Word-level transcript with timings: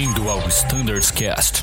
Bem-vindo 0.00 0.30
ao 0.30 0.38
Standards 0.48 1.10
Cast. 1.10 1.62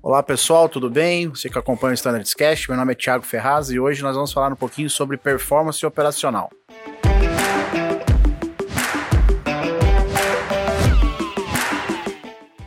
Olá 0.00 0.22
pessoal, 0.22 0.68
tudo 0.68 0.88
bem? 0.88 1.26
Você 1.26 1.50
que 1.50 1.58
acompanha 1.58 1.90
o 1.90 1.94
Standards 1.94 2.32
Cast, 2.34 2.70
meu 2.70 2.78
nome 2.78 2.92
é 2.92 2.94
Thiago 2.94 3.24
Ferraz 3.24 3.68
e 3.70 3.80
hoje 3.80 4.00
nós 4.00 4.14
vamos 4.14 4.32
falar 4.32 4.52
um 4.52 4.54
pouquinho 4.54 4.88
sobre 4.88 5.16
performance 5.16 5.84
operacional. 5.84 6.50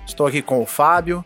Estou 0.05 0.27
aqui 0.27 0.41
com 0.41 0.61
o 0.61 0.65
Fábio, 0.65 1.23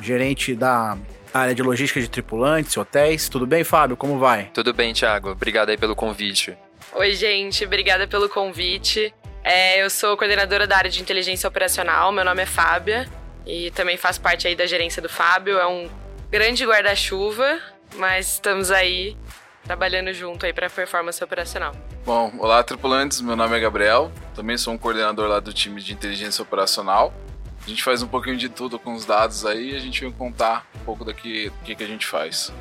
gerente 0.00 0.56
da 0.56 0.98
área 1.32 1.54
de 1.54 1.62
logística 1.62 2.00
de 2.00 2.10
tripulantes, 2.10 2.76
hotéis. 2.76 3.28
Tudo 3.28 3.46
bem, 3.46 3.62
Fábio? 3.62 3.96
Como 3.96 4.18
vai? 4.18 4.50
Tudo 4.52 4.74
bem, 4.74 4.92
Thiago. 4.92 5.30
Obrigado 5.30 5.68
aí 5.68 5.78
pelo 5.78 5.94
convite. 5.94 6.58
Oi, 6.92 7.14
gente. 7.14 7.64
Obrigada 7.64 8.06
pelo 8.08 8.28
convite. 8.28 9.14
É, 9.44 9.82
eu 9.82 9.88
sou 9.88 10.16
coordenadora 10.16 10.66
da 10.66 10.76
área 10.76 10.90
de 10.90 11.00
inteligência 11.00 11.48
operacional. 11.48 12.10
Meu 12.10 12.24
nome 12.24 12.42
é 12.42 12.46
Fábia 12.46 13.08
e 13.46 13.70
também 13.70 13.96
faço 13.96 14.20
parte 14.20 14.48
aí 14.48 14.56
da 14.56 14.66
gerência 14.66 15.00
do 15.00 15.08
Fábio. 15.08 15.56
É 15.58 15.66
um 15.66 15.88
grande 16.30 16.66
guarda-chuva, 16.66 17.60
mas 17.94 18.34
estamos 18.34 18.72
aí 18.72 19.16
trabalhando 19.62 20.12
junto 20.12 20.44
aí 20.44 20.52
para 20.52 20.68
performance 20.68 21.22
operacional. 21.22 21.74
Bom, 22.04 22.32
olá 22.38 22.62
tripulantes, 22.62 23.20
meu 23.20 23.36
nome 23.36 23.56
é 23.56 23.60
Gabriel, 23.60 24.10
também 24.34 24.58
sou 24.58 24.74
um 24.74 24.78
coordenador 24.78 25.28
lá 25.28 25.38
do 25.38 25.52
time 25.52 25.80
de 25.80 25.92
inteligência 25.92 26.42
operacional. 26.42 27.14
A 27.64 27.68
gente 27.68 27.84
faz 27.84 28.02
um 28.02 28.08
pouquinho 28.08 28.36
de 28.36 28.48
tudo 28.48 28.78
com 28.78 28.94
os 28.94 29.04
dados 29.04 29.46
aí 29.46 29.72
e 29.72 29.76
a 29.76 29.78
gente 29.78 30.00
vem 30.00 30.10
contar 30.10 30.66
um 30.74 30.84
pouco 30.84 31.04
daqui 31.04 31.50
do 31.50 31.58
que, 31.64 31.76
que 31.76 31.84
a 31.84 31.86
gente 31.86 32.06
faz. 32.06 32.52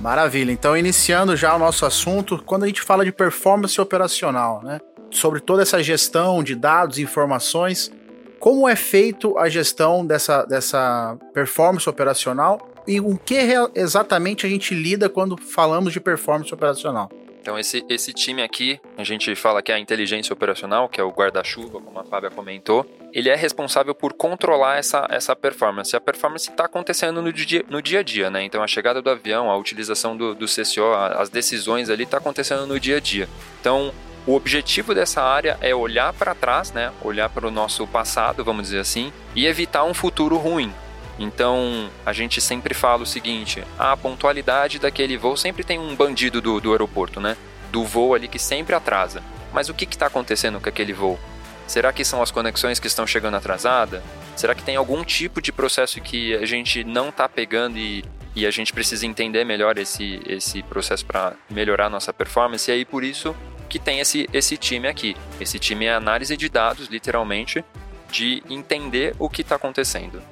Maravilha. 0.00 0.52
Então, 0.52 0.76
iniciando 0.76 1.36
já 1.36 1.54
o 1.54 1.58
nosso 1.58 1.86
assunto, 1.86 2.42
quando 2.44 2.64
a 2.64 2.66
gente 2.66 2.82
fala 2.82 3.04
de 3.04 3.12
performance 3.12 3.80
operacional, 3.80 4.62
né? 4.62 4.80
Sobre 5.10 5.40
toda 5.40 5.62
essa 5.62 5.82
gestão 5.82 6.42
de 6.42 6.54
dados 6.54 6.98
e 6.98 7.02
informações, 7.02 7.90
como 8.38 8.68
é 8.68 8.76
feito 8.76 9.38
a 9.38 9.48
gestão 9.48 10.04
dessa, 10.04 10.44
dessa 10.44 11.16
performance 11.32 11.88
operacional 11.88 12.70
e 12.86 13.00
com 13.00 13.16
que 13.16 13.36
exatamente 13.74 14.44
a 14.44 14.48
gente 14.48 14.74
lida 14.74 15.08
quando 15.08 15.36
falamos 15.36 15.92
de 15.92 16.00
performance 16.00 16.52
operacional? 16.52 17.10
Então, 17.44 17.58
esse, 17.58 17.84
esse 17.90 18.10
time 18.14 18.42
aqui, 18.42 18.80
a 18.96 19.04
gente 19.04 19.34
fala 19.34 19.60
que 19.60 19.70
é 19.70 19.74
a 19.74 19.78
inteligência 19.78 20.32
operacional, 20.32 20.88
que 20.88 20.98
é 20.98 21.04
o 21.04 21.10
guarda-chuva, 21.10 21.78
como 21.78 21.98
a 21.98 22.02
Fábia 22.02 22.30
comentou, 22.30 22.86
ele 23.12 23.28
é 23.28 23.34
responsável 23.34 23.94
por 23.94 24.14
controlar 24.14 24.78
essa, 24.78 25.06
essa 25.10 25.36
performance. 25.36 25.94
A 25.94 26.00
performance 26.00 26.48
está 26.48 26.64
acontecendo 26.64 27.20
no 27.20 27.30
dia, 27.30 27.62
no 27.68 27.82
dia 27.82 28.00
a 28.00 28.02
dia, 28.02 28.30
né? 28.30 28.42
Então, 28.44 28.62
a 28.62 28.66
chegada 28.66 29.02
do 29.02 29.10
avião, 29.10 29.50
a 29.50 29.58
utilização 29.58 30.16
do, 30.16 30.34
do 30.34 30.46
CCO, 30.46 30.94
as 31.18 31.28
decisões 31.28 31.90
ali 31.90 32.04
está 32.04 32.16
acontecendo 32.16 32.66
no 32.66 32.80
dia 32.80 32.96
a 32.96 33.00
dia. 33.00 33.28
Então, 33.60 33.92
o 34.26 34.34
objetivo 34.34 34.94
dessa 34.94 35.22
área 35.22 35.58
é 35.60 35.74
olhar 35.74 36.14
para 36.14 36.34
trás, 36.34 36.72
né? 36.72 36.92
Olhar 37.02 37.28
para 37.28 37.46
o 37.46 37.50
nosso 37.50 37.86
passado, 37.86 38.42
vamos 38.42 38.62
dizer 38.62 38.78
assim, 38.78 39.12
e 39.36 39.46
evitar 39.46 39.84
um 39.84 39.92
futuro 39.92 40.38
ruim. 40.38 40.72
Então, 41.18 41.90
a 42.04 42.12
gente 42.12 42.40
sempre 42.40 42.74
fala 42.74 43.02
o 43.02 43.06
seguinte: 43.06 43.62
a 43.78 43.96
pontualidade 43.96 44.78
daquele 44.78 45.16
voo 45.16 45.36
sempre 45.36 45.64
tem 45.64 45.78
um 45.78 45.94
bandido 45.94 46.40
do, 46.40 46.60
do 46.60 46.72
aeroporto, 46.72 47.20
né? 47.20 47.36
Do 47.70 47.84
voo 47.84 48.14
ali 48.14 48.28
que 48.28 48.38
sempre 48.38 48.74
atrasa. 48.74 49.22
Mas 49.52 49.68
o 49.68 49.74
que 49.74 49.84
está 49.84 50.06
acontecendo 50.06 50.60
com 50.60 50.68
aquele 50.68 50.92
voo? 50.92 51.18
Será 51.66 51.92
que 51.92 52.04
são 52.04 52.20
as 52.20 52.30
conexões 52.30 52.78
que 52.78 52.86
estão 52.86 53.06
chegando 53.06 53.36
atrasada? 53.36 54.02
Será 54.36 54.54
que 54.54 54.62
tem 54.62 54.76
algum 54.76 55.02
tipo 55.04 55.40
de 55.40 55.52
processo 55.52 56.00
que 56.00 56.34
a 56.34 56.44
gente 56.44 56.84
não 56.84 57.08
está 57.08 57.28
pegando 57.28 57.78
e, 57.78 58.04
e 58.34 58.46
a 58.46 58.50
gente 58.50 58.72
precisa 58.72 59.06
entender 59.06 59.44
melhor 59.44 59.78
esse, 59.78 60.20
esse 60.26 60.62
processo 60.64 61.06
para 61.06 61.34
melhorar 61.48 61.88
nossa 61.88 62.12
performance? 62.12 62.70
E 62.70 62.74
aí, 62.74 62.84
por 62.84 63.02
isso 63.02 63.34
que 63.68 63.78
tem 63.78 64.00
esse, 64.00 64.28
esse 64.32 64.56
time 64.56 64.88
aqui. 64.88 65.16
Esse 65.40 65.58
time 65.58 65.86
é 65.86 65.94
análise 65.94 66.36
de 66.36 66.48
dados, 66.48 66.88
literalmente, 66.88 67.64
de 68.10 68.42
entender 68.50 69.14
o 69.18 69.28
que 69.28 69.40
está 69.40 69.56
acontecendo. 69.56 70.22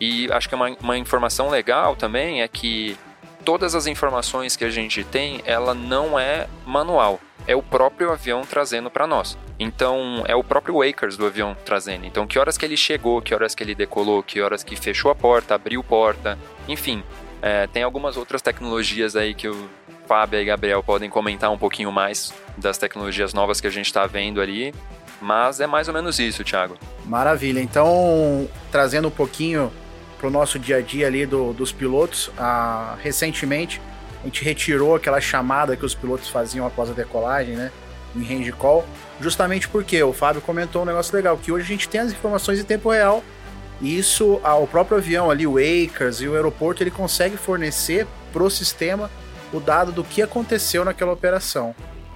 E 0.00 0.30
acho 0.32 0.48
que 0.48 0.54
uma, 0.54 0.68
uma 0.80 0.96
informação 0.96 1.48
legal 1.48 1.96
também 1.96 2.42
é 2.42 2.48
que 2.48 2.96
todas 3.44 3.74
as 3.74 3.86
informações 3.86 4.56
que 4.56 4.64
a 4.64 4.70
gente 4.70 5.02
tem, 5.02 5.40
ela 5.44 5.74
não 5.74 6.18
é 6.18 6.46
manual. 6.66 7.20
É 7.46 7.56
o 7.56 7.62
próprio 7.62 8.12
avião 8.12 8.42
trazendo 8.42 8.90
para 8.90 9.06
nós. 9.06 9.38
Então, 9.58 10.22
é 10.28 10.36
o 10.36 10.44
próprio 10.44 10.84
Wakers 10.84 11.16
do 11.16 11.24
avião 11.24 11.56
trazendo. 11.64 12.04
Então, 12.04 12.26
que 12.26 12.38
horas 12.38 12.58
que 12.58 12.64
ele 12.64 12.76
chegou, 12.76 13.22
que 13.22 13.34
horas 13.34 13.54
que 13.54 13.62
ele 13.62 13.74
decolou, 13.74 14.22
que 14.22 14.40
horas 14.40 14.62
que 14.62 14.76
fechou 14.76 15.10
a 15.10 15.14
porta, 15.14 15.54
abriu 15.54 15.82
porta, 15.82 16.38
enfim. 16.68 17.02
É, 17.40 17.66
tem 17.66 17.82
algumas 17.82 18.16
outras 18.16 18.42
tecnologias 18.42 19.16
aí 19.16 19.32
que 19.32 19.48
o 19.48 19.68
Fábio 20.06 20.40
e 20.40 20.44
Gabriel 20.44 20.82
podem 20.82 21.08
comentar 21.08 21.50
um 21.50 21.58
pouquinho 21.58 21.90
mais 21.90 22.34
das 22.56 22.76
tecnologias 22.76 23.32
novas 23.32 23.60
que 23.60 23.66
a 23.66 23.70
gente 23.70 23.86
está 23.86 24.06
vendo 24.06 24.40
ali. 24.40 24.74
Mas 25.20 25.58
é 25.58 25.66
mais 25.66 25.88
ou 25.88 25.94
menos 25.94 26.18
isso, 26.18 26.44
Thiago. 26.44 26.76
Maravilha. 27.06 27.60
Então, 27.60 28.48
trazendo 28.70 29.08
um 29.08 29.10
pouquinho 29.10 29.72
para 30.18 30.26
o 30.26 30.30
nosso 30.30 30.58
dia 30.58 30.76
a 30.76 30.80
dia 30.80 31.06
ali 31.06 31.24
do, 31.24 31.52
dos 31.52 31.72
pilotos. 31.72 32.30
Ah, 32.36 32.96
recentemente, 33.00 33.80
a 34.20 34.26
gente 34.26 34.44
retirou 34.44 34.94
aquela 34.94 35.20
chamada 35.20 35.76
que 35.76 35.84
os 35.84 35.94
pilotos 35.94 36.28
faziam 36.28 36.66
após 36.66 36.90
a 36.90 36.92
decolagem, 36.92 37.54
né? 37.54 37.70
Em 38.16 38.22
range 38.22 38.52
call, 38.52 38.84
justamente 39.20 39.68
porque 39.68 40.02
o 40.02 40.12
Fábio 40.12 40.40
comentou 40.40 40.82
um 40.82 40.84
negócio 40.84 41.14
legal, 41.14 41.36
que 41.36 41.52
hoje 41.52 41.64
a 41.64 41.68
gente 41.68 41.88
tem 41.88 42.00
as 42.00 42.10
informações 42.10 42.58
em 42.58 42.64
tempo 42.64 42.90
real. 42.90 43.22
E 43.80 43.96
isso, 43.96 44.40
ah, 44.42 44.56
o 44.56 44.66
próprio 44.66 44.98
avião 44.98 45.30
ali, 45.30 45.46
o 45.46 45.56
Akers 45.56 46.20
e 46.20 46.26
o 46.26 46.34
aeroporto, 46.34 46.82
ele 46.82 46.90
consegue 46.90 47.36
fornecer 47.36 48.06
para 48.32 48.42
o 48.42 48.50
sistema 48.50 49.08
o 49.52 49.60
dado 49.60 49.92
do 49.92 50.02
que 50.02 50.20
aconteceu 50.20 50.84
naquela 50.84 51.12
operação. 51.12 51.74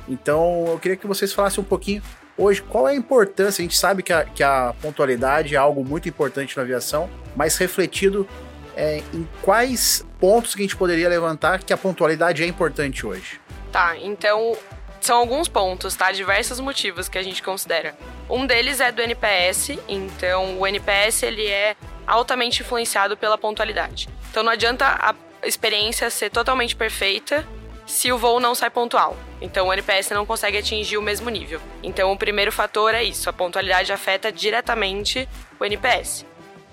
Então, 0.09 0.65
eu 0.67 0.79
queria 0.79 0.97
que 0.97 1.07
vocês 1.07 1.33
falassem 1.33 1.63
um 1.63 1.67
pouquinho 1.67 2.03
hoje, 2.42 2.62
qual 2.62 2.88
é 2.88 2.92
a 2.92 2.94
importância? 2.94 3.62
A 3.62 3.64
gente 3.64 3.76
sabe 3.76 4.03
que 4.03 4.12
a, 4.12 4.25
que 4.25 4.42
a 4.42 4.75
pontualidade 4.80 5.54
é 5.54 5.58
algo 5.58 5.84
muito 5.84 6.08
importante 6.08 6.56
na 6.56 6.62
aviação, 6.62 7.08
mas 7.36 7.56
refletido 7.56 8.28
é, 8.76 9.03
em 9.12 9.28
quais 9.42 10.04
pontos 10.19 10.54
que 10.54 10.62
a 10.62 10.64
gente 10.64 10.76
poderia 10.76 11.08
levantar 11.08 11.62
que 11.62 11.72
a 11.72 11.76
pontualidade 11.76 12.42
é 12.42 12.47
importante 12.47 13.06
hoje? 13.06 13.41
Tá, 13.70 13.97
então 13.98 14.56
são 15.00 15.19
alguns 15.19 15.48
pontos, 15.48 15.94
tá? 15.94 16.12
Diversos 16.12 16.60
motivos 16.60 17.08
que 17.08 17.19
a 17.19 17.22
gente 17.22 17.42
considera. 17.42 17.94
Um 18.28 18.47
deles 18.47 18.80
é 18.80 18.92
do 18.92 19.03
NPS, 19.03 19.78
então 19.88 20.59
o 20.60 20.66
NPS 20.66 21.24
ele 21.24 21.47
é 21.47 21.76
altamente 22.06 22.62
influenciado 22.62 23.16
pela 23.16 23.36
pontualidade. 23.36 24.09
Então 24.30 24.42
não 24.42 24.53
adianta 24.53 24.86
a 24.86 25.14
experiência 25.47 26.09
ser 26.10 26.30
totalmente 26.30 26.76
perfeita 26.76 27.47
se 27.92 28.10
o 28.10 28.16
voo 28.16 28.41
não 28.41 28.54
sai 28.54 28.70
pontual. 28.70 29.14
Então 29.38 29.69
o 29.69 29.72
NPS 29.72 30.10
não 30.10 30.25
consegue 30.25 30.56
atingir 30.56 30.97
o 30.97 31.03
mesmo 31.03 31.28
nível. 31.28 31.60
Então 31.82 32.10
o 32.10 32.16
primeiro 32.16 32.50
fator 32.50 32.94
é 32.94 33.04
isso, 33.04 33.28
a 33.28 33.32
pontualidade 33.34 33.92
afeta 33.92 34.32
diretamente 34.32 35.28
o 35.60 35.64
NPS. 35.64 36.25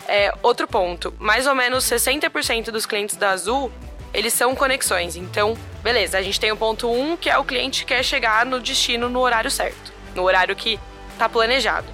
É, 0.08 0.34
outro 0.42 0.66
ponto, 0.66 1.14
mais 1.20 1.46
ou 1.46 1.54
menos 1.54 1.84
60% 1.84 2.72
dos 2.72 2.86
clientes 2.86 3.18
da 3.18 3.32
Azul, 3.32 3.70
eles 4.14 4.32
são 4.32 4.56
conexões. 4.56 5.18
Então, 5.18 5.58
beleza, 5.84 6.18
a 6.18 6.22
gente 6.22 6.40
tem 6.40 6.54
o 6.54 6.58
ponto 6.58 6.90
1, 6.90 7.18
que 7.18 7.30
é 7.30 7.38
o 7.38 7.44
cliente 7.44 7.82
que 7.82 7.94
quer 7.94 8.02
chegar 8.02 8.46
no 8.46 8.60
destino 8.62 9.10
no 9.10 9.20
horário 9.20 9.52
certo, 9.52 9.92
no 10.16 10.24
horário 10.24 10.56
que 10.56 10.80
está 11.12 11.28
planejado. 11.28 11.88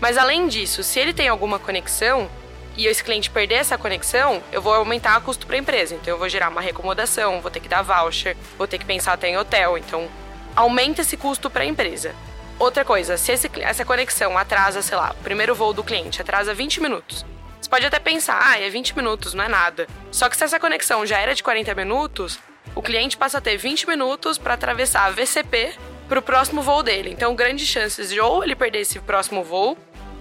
Mas 0.00 0.18
além 0.18 0.48
disso, 0.48 0.82
se 0.82 0.98
ele 0.98 1.14
tem 1.14 1.28
alguma 1.28 1.60
conexão, 1.60 2.28
e 2.76 2.86
esse 2.86 3.02
cliente 3.02 3.30
perder 3.30 3.56
essa 3.56 3.76
conexão, 3.76 4.42
eu 4.50 4.62
vou 4.62 4.74
aumentar 4.74 5.18
o 5.18 5.22
custo 5.22 5.46
para 5.46 5.56
a 5.56 5.58
empresa. 5.58 5.94
Então 5.94 6.14
eu 6.14 6.18
vou 6.18 6.28
gerar 6.28 6.48
uma 6.48 6.60
recomodação, 6.60 7.40
vou 7.40 7.50
ter 7.50 7.60
que 7.60 7.68
dar 7.68 7.82
voucher, 7.82 8.36
vou 8.56 8.66
ter 8.66 8.78
que 8.78 8.84
pensar 8.84 9.12
até 9.12 9.28
em 9.28 9.36
hotel. 9.36 9.76
Então 9.76 10.08
aumenta 10.56 11.02
esse 11.02 11.16
custo 11.16 11.50
para 11.50 11.62
a 11.62 11.66
empresa. 11.66 12.14
Outra 12.58 12.84
coisa, 12.84 13.16
se 13.16 13.32
esse, 13.32 13.50
essa 13.60 13.84
conexão 13.84 14.38
atrasa, 14.38 14.82
sei 14.82 14.96
lá, 14.96 15.14
o 15.18 15.22
primeiro 15.22 15.54
voo 15.54 15.72
do 15.72 15.82
cliente 15.82 16.20
atrasa 16.20 16.54
20 16.54 16.80
minutos. 16.80 17.26
Você 17.60 17.68
pode 17.68 17.86
até 17.86 17.98
pensar, 17.98 18.40
ah, 18.42 18.60
é 18.60 18.68
20 18.68 18.96
minutos, 18.96 19.34
não 19.34 19.44
é 19.44 19.48
nada. 19.48 19.86
Só 20.10 20.28
que 20.28 20.36
se 20.36 20.44
essa 20.44 20.60
conexão 20.60 21.04
já 21.04 21.18
era 21.18 21.34
de 21.34 21.42
40 21.42 21.74
minutos, 21.74 22.38
o 22.74 22.82
cliente 22.82 23.16
passa 23.16 23.38
a 23.38 23.40
ter 23.40 23.56
20 23.56 23.88
minutos 23.88 24.38
para 24.38 24.54
atravessar 24.54 25.06
a 25.06 25.10
VCP 25.10 25.74
para 26.08 26.18
o 26.18 26.22
próximo 26.22 26.62
voo 26.62 26.82
dele. 26.82 27.10
Então, 27.10 27.34
grandes 27.34 27.66
chances 27.66 28.10
de 28.10 28.20
ou 28.20 28.44
ele 28.44 28.54
perder 28.54 28.80
esse 28.80 29.00
próximo 29.00 29.42
voo, 29.42 29.76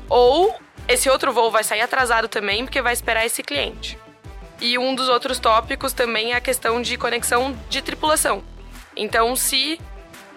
ou 0.10 0.56
esse 0.88 1.10
outro 1.10 1.32
voo 1.32 1.52
vai 1.52 1.64
sair 1.64 1.82
atrasado 1.82 2.28
também 2.28 2.66
porque 2.66 2.82
vai 2.82 2.94
esperar 2.94 3.26
esse 3.26 3.44
cliente. 3.44 3.98
E 4.60 4.78
um 4.78 4.94
dos 4.94 5.10
outros 5.10 5.40
tópicos 5.40 5.94
também 5.94 6.34
é 6.34 6.36
a 6.36 6.42
questão 6.42 6.82
de 6.82 6.98
conexão 6.98 7.58
de 7.70 7.82
tripulação. 7.82 8.44
Então, 8.96 9.36
se 9.36 9.80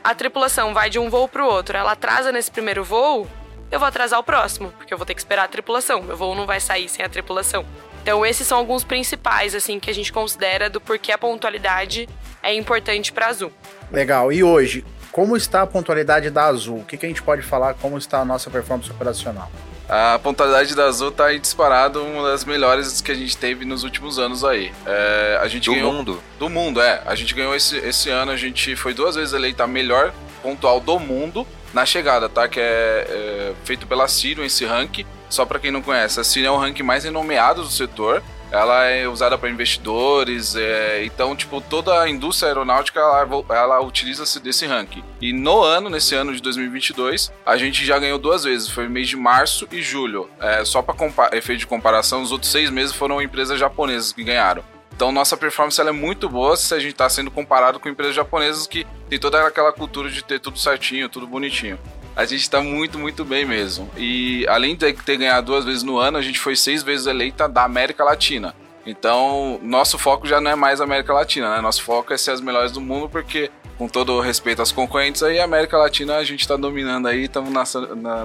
a 0.03 0.15
tripulação 0.15 0.73
vai 0.73 0.89
de 0.89 0.99
um 0.99 1.11
voo 1.11 1.29
para 1.29 1.45
o 1.45 1.47
outro, 1.47 1.77
ela 1.77 1.93
atrasa 1.93 2.33
nesse 2.33 2.51
primeiro 2.51 2.83
voo, 2.85 3.29
eu 3.71 3.79
vou 3.79 3.89
atrasar 3.89 4.19
o 4.19 4.23
próximo, 4.23 4.73
porque 4.79 4.95
eu 4.95 4.99
vou 4.99 5.07
ter 5.07 5.15
que 5.15 5.21
esperar 5.21 5.45
a 5.45 5.49
tripulação. 5.49 6.03
Meu 6.03 6.17
voo 6.17 6.35
não 6.35 6.47
vai 6.47 6.61
sair 6.61 6.89
sem 6.89 7.05
a 7.05 7.09
tripulação. 7.09 7.67
Então, 8.03 8.25
esses 8.25 8.47
são 8.47 8.59
alguns 8.59 8.85
principais 8.85 9.55
assim 9.55 9.81
que 9.81 9.91
a 9.91 9.95
gente 9.95 10.13
considera 10.13 10.71
do 10.71 10.81
porquê 10.81 11.11
a 11.11 11.19
pontualidade 11.19 12.09
é 12.43 12.55
importante 12.55 13.13
para 13.13 13.27
a 13.27 13.29
Azul. 13.31 13.53
Legal. 13.91 14.33
E 14.33 14.45
hoje, 14.45 14.85
como 15.11 15.37
está 15.37 15.63
a 15.63 15.67
pontualidade 15.67 16.31
da 16.31 16.45
Azul? 16.45 16.79
O 16.79 16.85
que, 16.85 16.97
que 16.97 17.07
a 17.07 17.09
gente 17.09 17.23
pode 17.23 17.43
falar? 17.43 17.75
Como 17.75 17.97
está 17.97 18.21
a 18.21 18.25
nossa 18.25 18.51
performance 18.51 18.91
operacional? 18.91 19.51
A 19.89 20.19
pontualidade 20.19 20.75
da 20.75 20.87
Azul 20.87 21.11
tá 21.11 21.27
aí 21.27 21.39
disparado 21.39 22.03
uma 22.03 22.31
das 22.31 22.45
melhores 22.45 23.01
que 23.01 23.13
a 23.13 23.15
gente 23.15 23.37
teve 23.37 23.65
nos 23.65 23.85
últimos 23.85 24.19
anos 24.19 24.45
aí. 24.45 24.73
É, 24.87 25.39
a 25.41 25.47
gente 25.47 25.69
do 25.69 25.75
ganhou, 25.75 25.93
mundo? 25.93 26.23
Do 26.39 26.49
mundo, 26.49 26.81
é. 26.81 27.03
A 27.05 27.15
gente 27.15 27.35
ganhou 27.35 27.55
esse, 27.55 27.77
esse 27.77 28.09
ano, 28.09 28.33
a 28.33 28.37
gente 28.37 28.75
foi 28.77 28.95
duas 28.95 29.15
vezes 29.15 29.35
eleita 29.35 29.65
a 29.65 29.67
melhor 29.67 30.13
pontual 30.43 30.81
do 30.81 30.99
mundo 30.99 31.47
na 31.73 31.85
chegada, 31.85 32.29
tá? 32.29 32.49
Que 32.49 32.61
é, 32.61 33.07
é 33.09 33.53
feito 33.65 33.87
pela 33.87 34.09
Cirium 34.09 34.45
esse 34.45 34.65
ranking. 34.65 35.05
Só 35.29 35.45
para 35.45 35.59
quem 35.59 35.71
não 35.71 35.83
conhece, 35.83 36.21
a 36.21 36.25
Cirium 36.25 36.55
é 36.55 36.57
o 36.57 36.59
ranking 36.59 36.83
mais 36.83 37.05
renomeado 37.05 37.63
do 37.63 37.69
setor 37.69 38.23
ela 38.55 38.85
é 38.85 39.09
usada 39.09 39.37
para 39.37 39.51
investidores, 39.51 40.55
é, 40.55 41.05
então, 41.05 41.35
tipo, 41.35 41.61
toda 41.61 42.01
a 42.01 42.09
indústria 42.09 42.51
aeronáutica, 42.51 43.01
ela, 43.01 43.45
ela 43.51 43.81
utiliza-se 43.81 44.39
desse 44.39 44.65
ranking. 44.65 45.03
E 45.21 45.33
no 45.33 45.61
ano, 45.61 45.91
nesse 45.91 46.15
ano 46.15 46.33
de 46.33 46.41
2022, 46.41 47.33
a 47.45 47.57
gente 47.57 47.85
já 47.85 47.99
ganhou 47.99 48.17
duas 48.17 48.45
vezes, 48.45 48.69
foi 48.69 48.89
mês 48.89 49.09
de 49.09 49.17
março 49.17 49.67
e 49.73 49.83
julho. 49.83 50.31
É, 50.41 50.65
só 50.65 50.81
para 50.83 51.37
efeito 51.37 51.59
de 51.59 51.67
comparação, 51.67 52.23
os 52.23 52.31
outros 52.31 52.53
seis 52.53 52.71
meses 52.71 52.95
foram 52.95 53.21
empresas 53.21 53.59
japonesas 53.59 54.13
que 54.13 54.23
ganharam. 54.23 54.63
Então 54.95 55.11
nossa 55.11 55.37
performance 55.37 55.81
ela 55.81 55.91
é 55.91 55.93
muito 55.93 56.29
boa 56.29 56.57
se 56.57 56.73
a 56.73 56.79
gente 56.79 56.93
está 56.93 57.09
sendo 57.09 57.29
comparado 57.29 57.81
com 57.81 57.89
empresas 57.89 58.15
japonesas 58.15 58.65
que 58.69 58.87
tem 59.11 59.19
toda 59.19 59.45
aquela 59.45 59.73
cultura 59.73 60.09
de 60.09 60.23
ter 60.23 60.39
tudo 60.39 60.57
certinho, 60.57 61.09
tudo 61.09 61.27
bonitinho 61.27 61.77
a 62.17 62.25
gente 62.25 62.49
tá 62.49 62.61
muito, 62.61 62.99
muito 62.99 63.25
bem 63.25 63.45
mesmo. 63.45 63.91
E 63.97 64.47
além 64.49 64.77
de 64.77 64.93
ter 64.93 65.17
ganhado 65.17 65.47
duas 65.47 65.65
vezes 65.65 65.83
no 65.83 65.99
ano, 65.99 66.17
a 66.17 66.23
gente 66.23 66.39
foi 66.39 66.55
seis 66.57 66.83
vezes 66.83 67.07
eleita 67.07 67.49
da 67.49 67.65
América 67.65 68.05
Latina. 68.05 68.55
Então, 68.87 69.59
nosso 69.63 69.99
foco 69.99 70.27
já 70.27 70.41
não 70.41 70.51
é 70.51 70.55
mais 70.55 70.81
América 70.81 71.13
Latina, 71.13 71.57
né? 71.57 71.61
Nosso 71.61 71.83
foco 71.83 72.13
é 72.13 72.17
ser 72.17 72.33
as 72.33 72.41
melhores 72.41 72.71
do 72.71 72.81
mundo, 72.81 73.09
porque, 73.09 73.51
com 73.79 73.89
todo 73.89 74.13
o 74.13 74.21
respeito 74.21 74.61
às 74.61 74.71
concorrentes 74.71 75.23
aí, 75.23 75.41
a 75.41 75.45
América 75.45 75.79
Latina 75.79 76.17
a 76.17 76.25
gente 76.25 76.47
tá 76.47 76.57
dominando 76.57 77.09
aí, 77.09 77.25
estamos 77.25 77.51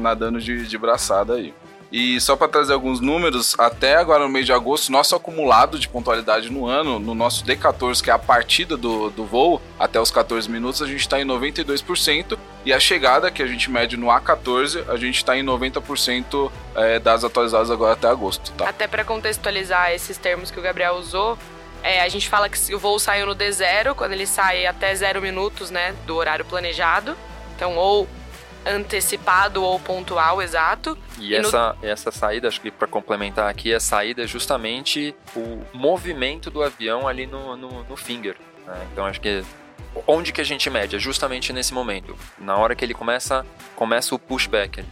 nadando 0.01 0.39
de, 0.39 0.67
de 0.67 0.77
braçada 0.77 1.35
aí. 1.35 1.53
E 1.91 2.21
só 2.21 2.35
para 2.35 2.47
trazer 2.47 2.73
alguns 2.73 2.99
números, 2.99 3.55
até 3.57 3.95
agora 3.95 4.23
no 4.23 4.29
mês 4.29 4.45
de 4.45 4.53
agosto, 4.53 4.91
nosso 4.91 5.15
acumulado 5.15 5.79
de 5.79 5.87
pontualidade 5.87 6.51
no 6.51 6.67
ano, 6.67 6.99
no 6.99 7.15
nosso 7.15 7.43
D14, 7.43 8.03
que 8.03 8.11
é 8.11 8.13
a 8.13 8.19
partida 8.19 8.77
do, 8.77 9.09
do 9.09 9.25
voo, 9.25 9.59
até 9.79 9.99
os 9.99 10.11
14 10.11 10.49
minutos, 10.49 10.81
a 10.81 10.87
gente 10.87 10.99
está 10.99 11.19
em 11.19 11.25
92%. 11.25 12.37
E 12.63 12.71
a 12.71 12.79
chegada, 12.79 13.31
que 13.31 13.41
a 13.41 13.47
gente 13.47 13.71
mede 13.71 13.97
no 13.97 14.07
A14, 14.07 14.87
a 14.87 14.97
gente 14.97 15.15
está 15.15 15.35
em 15.35 15.43
90% 15.43 16.51
é, 16.75 16.99
das 16.99 17.23
atualizadas 17.23 17.71
agora 17.71 17.93
até 17.93 18.07
agosto. 18.07 18.51
Tá? 18.51 18.69
Até 18.69 18.87
para 18.87 19.03
contextualizar 19.03 19.91
esses 19.91 20.17
termos 20.17 20.51
que 20.51 20.59
o 20.59 20.61
Gabriel 20.61 20.95
usou, 20.95 21.39
é, 21.81 22.01
a 22.01 22.09
gente 22.09 22.29
fala 22.29 22.49
que 22.49 22.75
o 22.75 22.77
voo 22.77 22.99
saiu 22.99 23.25
no 23.25 23.35
D0, 23.35 23.95
quando 23.95 24.11
ele 24.11 24.27
sai 24.27 24.65
até 24.65 24.93
0 24.93 25.21
minutos 25.21 25.71
né, 25.71 25.95
do 26.05 26.15
horário 26.15 26.45
planejado. 26.45 27.17
Então, 27.55 27.75
ou 27.75 28.07
antecipado 28.65 29.63
ou 29.63 29.79
pontual 29.79 30.41
exato. 30.41 30.97
E, 31.17 31.29
e 31.31 31.35
essa, 31.35 31.75
no... 31.81 31.87
essa 31.87 32.11
saída, 32.11 32.47
acho 32.47 32.61
que 32.61 32.71
para 32.71 32.87
complementar 32.87 33.49
aqui, 33.49 33.73
a 33.73 33.79
saída 33.79 34.23
é 34.23 34.27
justamente 34.27 35.15
o 35.35 35.61
movimento 35.73 36.49
do 36.49 36.63
avião 36.63 37.07
ali 37.07 37.25
no, 37.25 37.55
no, 37.55 37.83
no 37.83 37.95
finger. 37.95 38.35
Né? 38.65 38.87
Então 38.91 39.05
acho 39.05 39.21
que 39.21 39.43
onde 40.07 40.31
que 40.31 40.41
a 40.41 40.43
gente 40.43 40.69
mede? 40.69 40.95
É 40.95 40.99
justamente 40.99 41.51
nesse 41.51 41.73
momento. 41.73 42.17
Na 42.37 42.57
hora 42.57 42.75
que 42.75 42.83
ele 42.83 42.93
começa, 42.93 43.45
começa 43.75 44.13
o 44.13 44.19
pushback. 44.19 44.83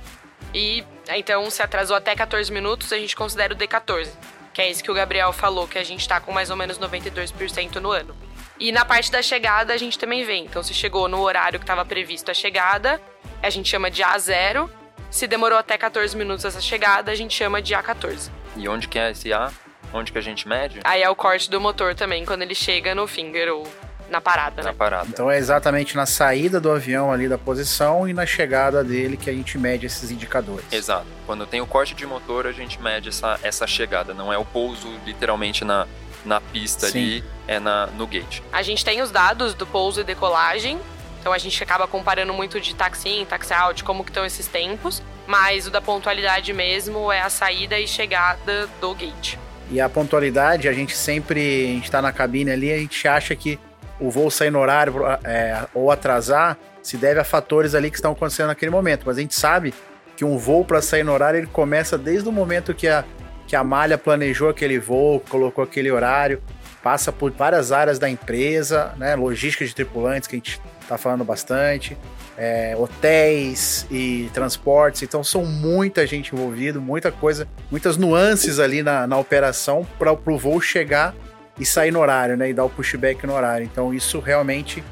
E 0.54 0.84
então 1.10 1.50
se 1.50 1.62
atrasou 1.62 1.96
até 1.96 2.16
14 2.16 2.52
minutos, 2.52 2.92
a 2.92 2.98
gente 2.98 3.16
considera 3.16 3.54
o 3.54 3.58
D14. 3.58 4.10
Que 4.54 4.62
é 4.62 4.72
isso 4.72 4.84
que 4.84 4.90
o 4.90 4.94
Gabriel 4.94 5.32
falou, 5.32 5.68
que 5.68 5.78
a 5.78 5.84
gente 5.84 6.02
está 6.02 6.20
com 6.20 6.32
mais 6.32 6.50
ou 6.50 6.56
menos 6.56 6.80
92% 6.80 7.76
no 7.76 7.92
ano. 7.92 8.16
E 8.60 8.72
na 8.72 8.84
parte 8.84 9.12
da 9.12 9.22
chegada 9.22 9.74
a 9.74 9.78
gente 9.78 9.98
também 10.00 10.24
vê. 10.26 10.36
Então, 10.36 10.64
se 10.64 10.74
chegou 10.74 11.08
no 11.08 11.22
horário 11.22 11.60
que 11.60 11.64
estava 11.64 11.86
previsto 11.86 12.32
a 12.32 12.34
chegada, 12.34 13.00
a 13.42 13.50
gente 13.50 13.70
chama 13.70 13.92
de 13.92 14.02
A0. 14.02 14.70
Se 15.10 15.28
demorou 15.28 15.58
até 15.58 15.78
14 15.78 16.16
minutos 16.18 16.44
essa 16.44 16.60
chegada, 16.60 17.12
a 17.12 17.16
gente 17.16 17.34
chama 17.34 17.62
de 17.62 17.74
A14. 17.74 18.30
E 18.56 18.68
onde 18.68 18.88
que 18.88 19.00
é 19.00 19.12
esse 19.12 19.32
A? 19.32 19.52
Onde 19.94 20.12
que 20.12 20.18
a 20.18 20.22
gente 20.22 20.48
mede? 20.48 20.80
Aí 20.84 21.02
é 21.02 21.10
o 21.10 21.16
corte 21.16 21.50
do 21.50 21.62
motor 21.62 21.96
também, 21.96 22.26
quando 22.26 22.42
ele 22.42 22.56
chega 22.56 22.94
no 22.94 23.08
finger 23.08 23.54
ou 23.54 23.66
na 24.10 24.22
parada, 24.22 24.62
na 24.64 24.70
né? 24.70 24.76
parada. 24.78 25.08
Então 25.10 25.30
é 25.30 25.38
exatamente 25.38 25.96
na 25.96 26.06
saída 26.06 26.60
do 26.60 26.72
avião 26.72 27.12
ali 27.12 27.28
da 27.28 27.38
posição 27.38 28.08
e 28.08 28.14
na 28.14 28.26
chegada 28.26 28.84
dele 28.84 29.18
que 29.18 29.30
a 29.30 29.34
gente 29.34 29.58
mede 29.58 29.86
esses 29.86 30.12
indicadores. 30.12 30.66
Exato. 30.72 31.08
Quando 31.26 31.46
tem 31.46 31.62
o 31.62 31.68
corte 31.68 31.94
de 31.94 32.06
motor, 32.06 32.48
a 32.48 32.52
gente 32.52 32.82
mede 32.82 33.10
essa, 33.10 33.40
essa 33.44 33.68
chegada. 33.68 34.14
Não 34.14 34.32
é 34.32 34.38
o 34.38 34.46
pouso 34.46 34.88
literalmente 35.06 35.64
na, 35.64 35.88
na 36.26 36.42
pista 36.42 36.88
Sim. 36.88 37.00
ali, 37.00 37.24
é 37.48 37.60
na, 37.60 37.88
no 37.88 38.06
gate. 38.08 38.42
A 38.52 38.62
gente 38.62 38.84
tem 38.84 39.02
os 39.02 39.12
dados 39.12 39.54
do 39.54 39.66
pouso 39.66 40.02
e 40.02 40.04
decolagem, 40.04 40.80
então 41.20 41.34
a 41.34 41.38
gente 41.38 41.62
acaba 41.62 41.88
comparando 41.88 42.34
muito 42.34 42.60
de 42.60 42.76
taxi 42.76 43.10
in, 43.10 43.26
taxi 43.26 43.54
out, 43.54 43.84
como 43.84 44.04
que 44.04 44.10
estão 44.10 44.26
esses 44.26 44.48
tempos, 44.48 45.02
mas 45.26 45.68
o 45.68 45.72
da 45.72 45.82
pontualidade 45.82 46.54
mesmo 46.54 47.12
é 47.12 47.22
a 47.22 47.30
saída 47.30 47.78
e 47.80 47.88
chegada 47.88 48.68
do 48.80 48.94
gate. 48.94 49.38
E 49.70 49.82
a 49.82 49.90
pontualidade, 49.90 50.70
a 50.70 50.74
gente 50.74 50.96
sempre, 50.96 51.40
a 51.40 51.74
gente 51.74 51.92
tá 51.92 52.02
na 52.02 52.12
cabine 52.12 52.52
ali, 52.52 52.72
a 52.72 52.78
gente 52.78 53.08
acha 53.08 53.36
que 53.36 53.60
o 54.00 54.10
voo 54.10 54.32
sair 54.32 54.52
no 54.52 54.60
horário 54.60 54.94
é, 55.24 55.66
ou 55.74 55.92
atrasar 55.92 56.58
se 56.82 56.96
deve 56.96 57.20
a 57.20 57.24
fatores 57.24 57.76
ali 57.76 57.90
que 57.90 57.98
estão 57.98 58.14
acontecendo 58.14 58.48
naquele 58.48 58.72
momento, 58.72 59.04
mas 59.06 59.18
a 59.18 59.22
gente 59.22 59.36
sabe 59.36 59.74
que 60.16 60.24
um 60.24 60.38
voo 60.38 60.64
para 60.64 60.82
sair 60.82 61.04
no 61.04 61.12
horário 61.12 61.40
ele 61.40 61.48
começa 61.48 61.98
desde 61.98 62.30
o 62.30 62.32
momento 62.32 62.74
que 62.74 62.88
a, 62.88 63.04
que 63.48 63.56
a 63.56 63.64
malha 63.64 63.98
planejou 63.98 64.50
aquele 64.50 64.78
voo, 64.78 65.22
colocou 65.22 65.64
aquele 65.64 65.90
horário, 65.90 66.42
passa 66.84 67.12
por 67.12 67.32
várias 67.32 67.72
áreas 67.72 67.98
da 67.98 68.10
empresa, 68.10 68.94
né, 68.98 69.16
logística 69.16 69.66
de 69.66 69.74
tripulantes 69.74 70.28
que 70.28 70.36
a 70.36 70.40
gente 70.40 70.62
está 70.82 70.98
falando 70.98 71.24
bastante, 71.24 71.98
é, 72.38 72.76
hotéis 72.78 73.88
e 73.90 74.30
transportes, 74.34 75.02
então 75.02 75.24
são 75.24 75.46
muita 75.46 76.06
gente 76.06 76.34
envolvida, 76.36 76.80
muita 76.80 77.12
coisa, 77.12 77.48
muitas 77.72 77.98
nuances 77.98 78.60
ali 78.60 78.84
na, 78.84 79.08
na 79.08 79.18
operação 79.18 79.88
para 79.98 80.12
o 80.12 80.38
voo 80.38 80.62
chegar 80.62 81.16
e 81.60 81.66
sair 81.66 81.92
no 81.92 82.00
horário, 82.00 82.38
né, 82.38 82.50
e 82.50 82.54
dar 82.54 82.66
o 82.66 82.70
pushback 82.70 83.26
no 83.26 83.34
horário. 83.34 83.66
Então 83.66 83.94
isso 83.94 84.20
realmente 84.20 84.84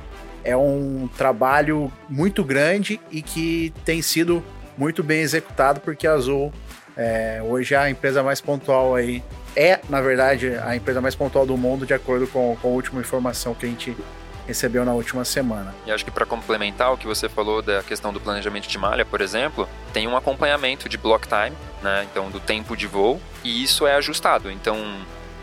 é 0.44 0.56
um 0.56 1.10
trabalho 1.18 1.92
muito 2.10 2.44
grande 2.44 3.00
e 3.12 3.22
que 3.22 3.74
tem 3.84 4.02
sido 4.02 4.44
muito 4.78 5.04
bem 5.04 5.22
executado 5.22 5.80
porque 5.80 6.08
a 6.08 6.14
Azul 6.14 6.52
é, 6.98 7.42
hoje 7.44 7.74
é 7.74 7.78
a 7.78 7.90
empresa 7.90 8.24
mais 8.24 8.40
pontual 8.42 8.96
aí. 8.96 9.24
É, 9.56 9.80
na 9.90 10.02
verdade, 10.02 10.56
a 10.64 10.76
empresa 10.76 11.02
mais 11.02 11.16
pontual 11.16 11.46
do 11.46 11.58
mundo, 11.58 11.86
de 11.86 11.94
acordo 11.94 12.28
com, 12.28 12.58
com 12.62 12.68
a 12.68 12.72
última 12.72 13.02
informação 13.02 13.54
que 13.54 13.66
a 13.66 13.70
gente 13.70 13.96
recebeu 14.48 14.86
na 14.86 14.94
última 14.94 15.26
semana. 15.26 15.74
E 15.86 15.92
acho 15.92 16.06
que 16.06 16.12
para 16.12 16.26
complementar 16.26 16.94
o 16.94 16.98
que 16.98 17.08
você 17.08 17.28
falou 17.28 17.62
da 17.62 17.82
questão 17.82 18.14
do 18.14 18.20
planejamento 18.20 18.68
de 18.68 18.78
malha, 18.78 19.04
por 19.06 19.22
exemplo, 19.22 19.68
tem 19.92 20.08
um 20.08 20.16
acompanhamento 20.16 20.88
de 20.88 20.98
block 20.98 21.28
time, 21.28 21.56
né? 21.82 22.06
Então, 22.12 22.30
do 22.30 22.40
tempo 22.40 22.78
de 22.78 22.86
voo, 22.86 23.20
e 23.44 23.64
isso 23.64 23.88
é 23.88 23.96
ajustado. 23.96 24.52
Então, 24.52 24.78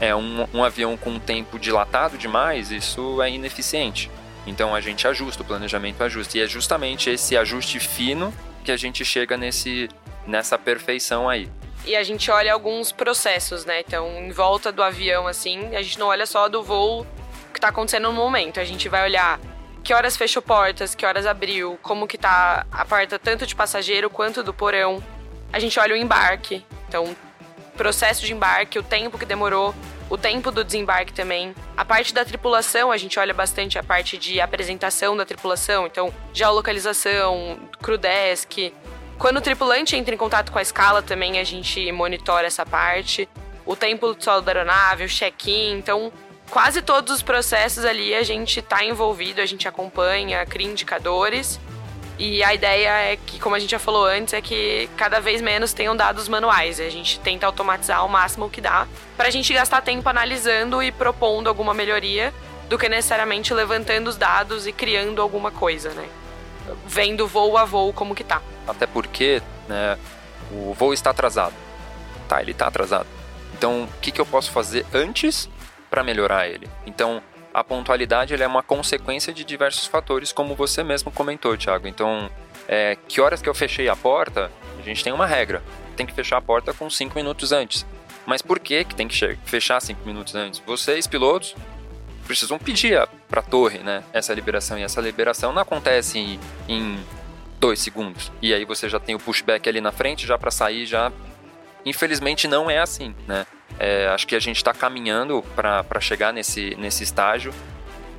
é 0.01 0.15
um, 0.15 0.47
um 0.55 0.65
avião 0.65 0.97
com 0.97 1.11
um 1.11 1.19
tempo 1.19 1.59
dilatado 1.59 2.17
demais, 2.17 2.71
isso 2.71 3.21
é 3.23 3.31
ineficiente. 3.31 4.11
Então, 4.47 4.75
a 4.75 4.81
gente 4.81 5.07
ajusta, 5.07 5.43
o 5.43 5.47
planejamento 5.47 6.03
ajusta. 6.03 6.39
E 6.39 6.41
é 6.41 6.47
justamente 6.47 7.11
esse 7.11 7.37
ajuste 7.37 7.79
fino 7.79 8.33
que 8.65 8.71
a 8.71 8.77
gente 8.77 9.05
chega 9.05 9.37
nesse 9.37 9.89
nessa 10.27 10.59
perfeição 10.59 11.29
aí. 11.29 11.51
E 11.85 11.97
a 11.97 12.03
gente 12.03 12.31
olha 12.31 12.53
alguns 12.53 12.93
processos, 12.93 13.65
né? 13.65 13.81
Então, 13.81 14.09
em 14.19 14.31
volta 14.31 14.71
do 14.71 14.83
avião, 14.83 15.27
assim, 15.27 15.75
a 15.75 15.83
gente 15.83 15.99
não 15.99 16.07
olha 16.07 16.27
só 16.27 16.49
do 16.49 16.63
voo 16.63 17.07
que 17.53 17.61
tá 17.61 17.69
acontecendo 17.69 18.05
no 18.05 18.13
momento. 18.13 18.61
A 18.61 18.65
gente 18.65 18.89
vai 18.89 19.05
olhar 19.05 19.41
que 19.83 19.93
horas 19.93 20.17
fechou 20.17 20.41
portas, 20.41 20.95
que 20.95 21.05
horas 21.05 21.27
abriu, 21.27 21.79
como 21.83 22.07
que 22.07 22.17
tá 22.17 22.65
a 22.71 22.85
porta 22.85 23.19
tanto 23.19 23.47
de 23.47 23.55
passageiro 23.55 24.09
quanto 24.09 24.43
do 24.43 24.55
porão. 24.55 25.03
A 25.53 25.59
gente 25.59 25.79
olha 25.81 25.95
o 25.95 25.97
embarque. 25.97 26.65
Então, 26.89 27.17
processo 27.77 28.25
de 28.25 28.33
embarque, 28.33 28.79
o 28.79 28.83
tempo 28.83 29.19
que 29.19 29.27
demorou, 29.27 29.75
o 30.09 30.17
tempo 30.17 30.51
do 30.51 30.63
desembarque 30.63 31.13
também. 31.13 31.55
A 31.77 31.85
parte 31.85 32.15
da 32.15 32.25
tripulação, 32.25 32.93
a 32.93 32.97
gente 32.97 33.19
olha 33.19 33.35
bastante 33.35 33.79
a 33.79 33.83
parte 33.83 34.17
de 34.17 34.41
apresentação 34.41 35.17
da 35.17 35.25
tripulação, 35.25 35.87
então 35.87 36.13
geolocalização, 36.33 37.59
crew 37.83 37.99
desk, 37.99 38.73
quando 39.23 39.37
o 39.37 39.41
tripulante 39.41 39.95
entra 39.95 40.13
em 40.13 40.19
contato 40.19 40.51
com 40.51 40.59
a 40.59 40.63
escala 40.63 41.01
também 41.01 41.39
a 41.39 41.45
gente 41.45 41.93
monitora 41.93 42.49
essa 42.49 42.67
parte. 42.67 43.29
O 43.65 43.77
tempo 43.77 44.13
do 44.13 44.21
solo 44.21 44.43
da 44.43 44.51
aeronave, 44.51 45.05
o 45.05 45.09
check-in, 45.09 45.79
então 45.79 46.13
quase 46.51 46.83
todos 46.83 47.15
os 47.15 47.23
processos 47.23 47.85
ali 47.85 48.17
a 48.17 48.25
gente 48.25 48.59
está 48.59 48.85
envolvido, 48.85 49.41
a 49.41 49.47
gente 49.47 49.69
acompanha, 49.69 50.45
cria 50.45 50.67
indicadores. 50.67 51.61
E 52.19 52.43
a 52.43 52.53
ideia 52.53 53.13
é 53.13 53.17
que, 53.17 53.39
como 53.39 53.55
a 53.55 53.61
gente 53.61 53.71
já 53.71 53.79
falou 53.79 54.07
antes, 54.07 54.35
é 54.35 54.41
que 54.41 54.91
cada 54.97 55.21
vez 55.21 55.41
menos 55.41 55.73
tenham 55.73 55.95
dados 55.95 56.27
manuais. 56.27 56.81
A 56.81 56.91
gente 56.91 57.21
tenta 57.21 57.47
automatizar 57.47 57.99
ao 57.99 58.09
máximo 58.09 58.47
o 58.47 58.51
que 58.51 58.61
dá, 58.61 58.89
para 59.17 59.29
a 59.29 59.31
gente 59.31 59.55
gastar 59.55 59.83
tempo 59.83 60.09
analisando 60.09 60.83
e 60.83 60.91
propondo 60.91 61.47
alguma 61.47 61.73
melhoria, 61.73 62.35
do 62.69 62.77
que 62.77 62.89
necessariamente 62.89 63.55
levantando 63.55 64.09
os 64.09 64.17
dados 64.17 64.67
e 64.67 64.73
criando 64.73 65.23
alguma 65.23 65.53
coisa, 65.53 65.91
né? 65.91 66.09
Vendo 66.87 67.27
voo 67.27 67.57
a 67.57 67.65
voo 67.65 67.93
como 67.93 68.15
que 68.15 68.25
tá. 68.25 68.43
Até 68.67 68.87
porque 68.87 69.43
né, 69.69 69.99
o 70.51 70.75
voo 70.75 70.93
está 70.93 71.11
atrasado. 71.11 71.55
Tá, 72.29 72.41
ele 72.41 72.53
está 72.53 72.67
atrasado. 72.67 73.07
Então, 73.55 73.85
o 73.85 74.01
que, 74.01 74.11
que 74.11 74.21
eu 74.21 74.27
posso 74.27 74.51
fazer 74.51 74.87
antes 74.93 75.49
para 75.91 76.03
melhorar 76.03 76.49
ele? 76.49 76.69
Então, 76.87 77.23
a 77.53 77.63
pontualidade 77.63 78.35
é 78.35 78.47
uma 78.47 78.63
consequência 78.63 79.33
de 79.33 79.45
diversos 79.45 79.87
fatores, 79.87 80.33
como 80.33 80.55
você 80.55 80.83
mesmo 80.83 81.11
comentou, 81.11 81.57
Thiago. 81.57 81.87
Então, 81.87 82.31
é, 82.67 82.97
que 83.07 83.21
horas 83.21 83.43
que 83.43 83.49
eu 83.49 83.55
fechei 83.55 83.89
a 83.89 83.97
porta, 83.97 84.51
a 84.79 84.83
gente 84.83 85.05
tem 85.05 85.13
uma 85.13 85.27
regra. 85.27 85.63
Tem 85.97 86.07
que 86.07 86.15
fechar 86.15 86.39
a 86.39 86.43
porta 86.43 86.73
com 86.73 86.89
5 86.89 87.15
minutos 87.15 87.53
antes. 87.53 87.85
Mas 88.25 88.41
por 88.41 88.59
que, 88.59 88.85
que 88.85 88.95
tem 88.95 89.07
que 89.09 89.37
fechar 89.45 89.81
5 89.81 90.07
minutos 90.07 90.35
antes? 90.35 90.61
Vocês, 90.65 91.07
pilotos, 91.07 91.55
precisam 92.23 92.59
pedir 92.59 93.07
para 93.29 93.41
a 93.41 93.43
torre, 93.43 93.79
né, 93.79 94.03
essa 94.13 94.33
liberação. 94.33 94.79
E 94.79 94.83
essa 94.83 95.01
liberação 95.01 95.53
não 95.53 95.63
acontece 95.63 96.19
em, 96.19 96.41
em 96.69 97.05
dois 97.61 97.81
segundos. 97.81 98.33
E 98.41 98.53
aí 98.53 98.65
você 98.65 98.89
já 98.89 98.99
tem 98.99 99.15
o 99.15 99.19
pushback 99.19 99.69
ali 99.69 99.81
na 99.81 99.93
frente, 99.93 100.27
já 100.27 100.37
para 100.37 100.51
sair, 100.51 100.87
já. 100.87 101.13
Infelizmente 101.85 102.47
não 102.49 102.71
é 102.71 102.79
assim, 102.79 103.15
né? 103.27 103.47
É, 103.79 104.07
acho 104.09 104.27
que 104.27 104.37
a 104.37 104.41
gente 104.41 104.57
está 104.57 104.73
caminhando 104.73 105.43
para 105.55 106.01
chegar 106.01 106.33
nesse, 106.33 106.75
nesse 106.77 107.03
estágio. 107.03 107.53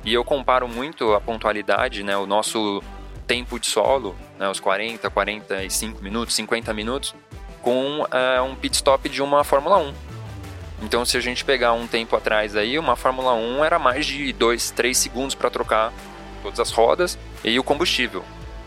E 0.04 0.12
eu 0.12 0.24
comparo 0.24 0.68
muito 0.68 1.14
a 1.14 1.20
pontualidade, 1.20 2.02
né, 2.02 2.16
o 2.16 2.26
nosso 2.26 2.82
tempo 3.26 3.58
de 3.58 3.66
solo, 3.66 4.14
né, 4.38 4.48
os 4.48 4.60
40, 4.60 5.08
45 5.08 6.02
minutos, 6.02 6.34
50 6.34 6.74
minutos, 6.74 7.14
com 7.62 8.06
é, 8.10 8.40
um 8.42 8.54
pit 8.54 8.74
stop 8.76 9.08
de 9.08 9.22
uma 9.22 9.42
Fórmula 9.44 9.78
1. 9.78 9.94
Então, 10.84 11.02
se 11.04 11.16
a 11.16 11.20
gente 11.20 11.44
pegar 11.46 11.72
um 11.72 11.86
tempo 11.86 12.14
atrás 12.14 12.54
aí, 12.54 12.78
uma 12.78 12.94
Fórmula 12.94 13.32
1 13.32 13.64
era 13.64 13.78
mais 13.78 14.04
de 14.04 14.32
2, 14.34 14.70
3 14.72 14.96
segundos 14.96 15.34
para 15.34 15.48
trocar 15.48 15.90
todas 16.42 16.60
as 16.60 16.70
rodas 16.70 17.18
e 17.42 17.58
o 17.58 17.64
combustível. 17.64 18.22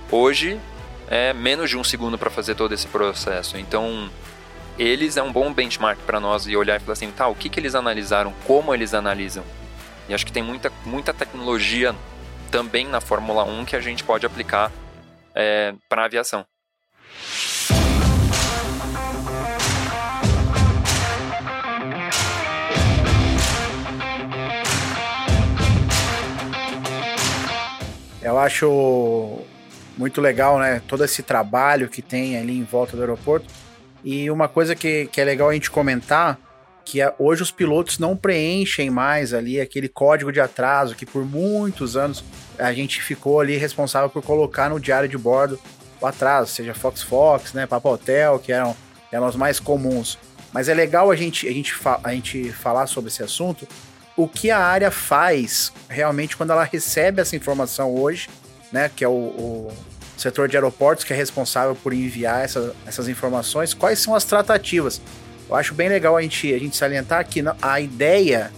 Hoje 0.09 0.59
é 1.07 1.31
menos 1.31 1.69
de 1.69 1.77
um 1.77 1.83
segundo 1.83 2.17
para 2.17 2.31
fazer 2.31 2.55
todo 2.55 2.74
esse 2.74 2.88
processo. 2.88 3.55
Então, 3.55 4.09
eles 4.79 5.15
é 5.15 5.21
um 5.21 5.31
bom 5.31 5.53
benchmark 5.53 6.00
para 6.07 6.19
nós 6.19 6.47
e 6.47 6.57
olhar 6.57 6.77
e 6.77 6.79
falar 6.79 6.93
assim, 6.93 7.12
tá, 7.12 7.27
o 7.27 7.36
que, 7.36 7.50
que 7.50 7.59
eles 7.59 7.75
analisaram, 7.75 8.33
como 8.47 8.74
eles 8.74 8.95
analisam. 8.95 9.43
E 10.09 10.13
acho 10.13 10.25
que 10.25 10.31
tem 10.31 10.43
muita, 10.43 10.71
muita 10.86 11.13
tecnologia 11.13 11.95
também 12.50 12.88
na 12.88 13.00
Fórmula 13.00 13.43
1 13.43 13.63
que 13.65 13.75
a 13.75 13.79
gente 13.79 14.03
pode 14.03 14.25
aplicar 14.25 14.71
é, 15.36 15.71
para 15.88 16.01
a 16.01 16.05
aviação. 16.05 16.43
Eu 28.27 28.38
acho 28.38 29.39
muito 29.98 30.19
legal, 30.19 30.60
né? 30.60 30.81
Todo 30.86 31.03
esse 31.03 31.24
trabalho 31.24 31.88
que 31.88 32.01
tem 32.01 32.38
ali 32.38 32.57
em 32.57 32.63
volta 32.63 32.96
do 32.96 33.01
aeroporto. 33.01 33.48
E 34.03 34.29
uma 34.29 34.50
coisa 34.50 34.75
que, 34.75 35.07
que 35.07 35.22
é 35.22 35.24
legal 35.24 35.50
a 35.50 35.53
gente 35.53 35.72
comentar, 35.72 36.38
que 36.84 37.01
é, 37.01 37.13
hoje 37.17 37.41
os 37.41 37.51
pilotos 37.51 38.00
não 38.00 38.15
preenchem 38.15 38.89
mais 38.89 39.34
ali 39.34 39.62
aquele 39.62 39.88
código 39.88 40.31
de 40.31 40.39
atraso 40.41 40.96
que 40.96 41.05
por 41.05 41.25
muitos 41.25 41.98
anos 41.98 42.24
a 42.60 42.72
gente 42.74 43.01
ficou 43.01 43.39
ali 43.39 43.57
responsável 43.57 44.10
por 44.10 44.22
colocar 44.22 44.69
no 44.69 44.79
diário 44.79 45.07
de 45.10 45.17
bordo 45.17 45.60
o 46.00 46.05
atraso, 46.05 46.51
seja 46.51 46.74
Fox 46.74 47.01
Fox, 47.01 47.53
né, 47.53 47.65
Papa 47.65 47.89
Hotel, 47.89 48.39
que 48.39 48.51
eram, 48.51 48.75
eram 49.12 49.27
os 49.27 49.36
mais 49.36 49.60
comuns. 49.60 50.17
Mas 50.53 50.69
é 50.69 50.74
legal 50.74 51.10
a 51.10 51.15
gente, 51.15 51.48
a, 51.48 51.51
gente 51.51 51.74
a 52.03 52.12
gente 52.12 52.51
falar 52.51 52.88
sobre 52.88 53.10
esse 53.10 53.24
assunto, 53.24 53.67
o 54.17 54.27
que 54.27 54.50
a 54.50 54.57
área 54.57 54.89
faz 54.89 55.71
realmente 55.88 56.36
quando 56.36 56.50
ela 56.51 56.63
recebe 56.63 57.21
essa 57.21 57.36
informação 57.36 57.95
hoje, 57.95 58.27
né, 58.71 58.89
que 58.93 59.03
é 59.03 59.07
o, 59.07 59.12
o 59.12 59.74
setor 60.17 60.50
de 60.50 60.57
aeroportos 60.57 61.05
que 61.05 61.13
é 61.13 61.15
responsável 61.15 61.75
por 61.75 61.93
enviar 61.93 62.43
essa, 62.43 62.75
essas 62.86 63.07
informações, 63.07 63.75
quais 63.75 64.00
são 64.00 64.15
as 64.15 64.24
tratativas. 64.24 65.00
Eu 65.47 65.55
acho 65.55 65.75
bem 65.75 65.88
legal 65.88 66.17
a 66.17 66.21
gente, 66.21 66.51
a 66.51 66.57
gente 66.57 66.75
salientar 66.75 67.25
que 67.27 67.43
a 67.62 67.79
ideia 67.79 68.51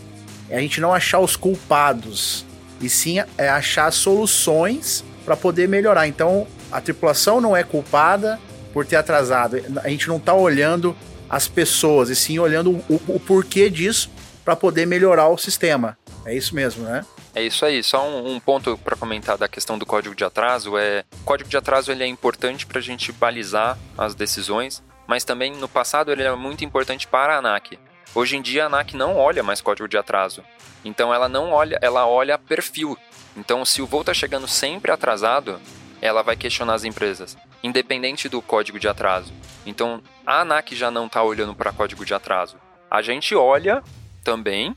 é 0.49 0.57
a 0.57 0.61
gente 0.61 0.81
não 0.81 0.93
achar 0.93 1.19
os 1.19 1.35
culpados, 1.35 2.45
e 2.81 2.89
sim 2.89 3.19
é 3.37 3.49
achar 3.49 3.91
soluções 3.91 5.03
para 5.25 5.35
poder 5.35 5.67
melhorar. 5.67 6.07
Então, 6.07 6.47
a 6.71 6.81
tripulação 6.81 7.39
não 7.39 7.55
é 7.55 7.63
culpada 7.63 8.39
por 8.73 8.85
ter 8.85 8.95
atrasado. 8.95 9.61
A 9.83 9.89
gente 9.89 10.07
não 10.07 10.17
está 10.17 10.33
olhando 10.33 10.95
as 11.29 11.47
pessoas, 11.47 12.09
e 12.09 12.15
sim 12.15 12.39
olhando 12.39 12.71
o, 12.89 13.01
o 13.09 13.19
porquê 13.19 13.69
disso 13.69 14.09
para 14.49 14.55
poder 14.55 14.87
melhorar 14.87 15.27
o 15.27 15.37
sistema. 15.37 15.95
É 16.25 16.33
isso 16.33 16.55
mesmo, 16.55 16.83
né? 16.83 17.05
É 17.35 17.43
isso 17.43 17.63
aí. 17.63 17.83
Só 17.83 18.03
um, 18.03 18.33
um 18.33 18.39
ponto 18.39 18.75
para 18.79 18.95
comentar 18.95 19.37
da 19.37 19.47
questão 19.47 19.77
do 19.77 19.85
código 19.85 20.15
de 20.15 20.23
atraso 20.23 20.75
é, 20.75 21.05
o 21.21 21.23
código 21.23 21.47
de 21.47 21.55
atraso 21.55 21.91
ele 21.91 22.03
é 22.03 22.07
importante 22.07 22.65
para 22.65 22.79
a 22.79 22.81
gente 22.81 23.11
balizar 23.11 23.77
as 23.95 24.15
decisões, 24.15 24.81
mas 25.05 25.23
também 25.23 25.51
no 25.51 25.69
passado 25.69 26.11
ele 26.11 26.23
era 26.23 26.35
muito 26.35 26.65
importante 26.65 27.05
para 27.05 27.35
a 27.35 27.37
ANAC. 27.37 27.77
Hoje 28.15 28.37
em 28.37 28.41
dia 28.41 28.63
a 28.63 28.65
ANAC 28.65 28.95
não 28.95 29.17
olha 29.17 29.43
mais 29.43 29.61
código 29.61 29.87
de 29.87 29.99
atraso. 29.99 30.43
Então 30.83 31.13
ela 31.13 31.29
não 31.29 31.51
olha, 31.51 31.77
ela 31.79 32.07
olha 32.07 32.35
perfil. 32.35 32.97
Então 33.37 33.63
se 33.63 33.83
o 33.83 33.85
voo 33.85 34.01
está 34.01 34.15
chegando 34.15 34.47
sempre 34.47 34.91
atrasado, 34.91 35.61
ela 36.01 36.23
vai 36.23 36.35
questionar 36.35 36.73
as 36.73 36.85
empresas, 36.85 37.37
independente 37.61 38.27
do 38.27 38.41
código 38.41 38.79
de 38.79 38.87
atraso. 38.87 39.31
Então 39.63 40.01
a 40.25 40.41
ANAC 40.41 40.75
já 40.75 40.89
não 40.89 41.05
está 41.05 41.21
olhando 41.21 41.53
para 41.53 41.71
código 41.71 42.03
de 42.03 42.15
atraso. 42.15 42.57
A 42.89 43.03
gente 43.03 43.35
olha 43.35 43.83
também, 44.23 44.75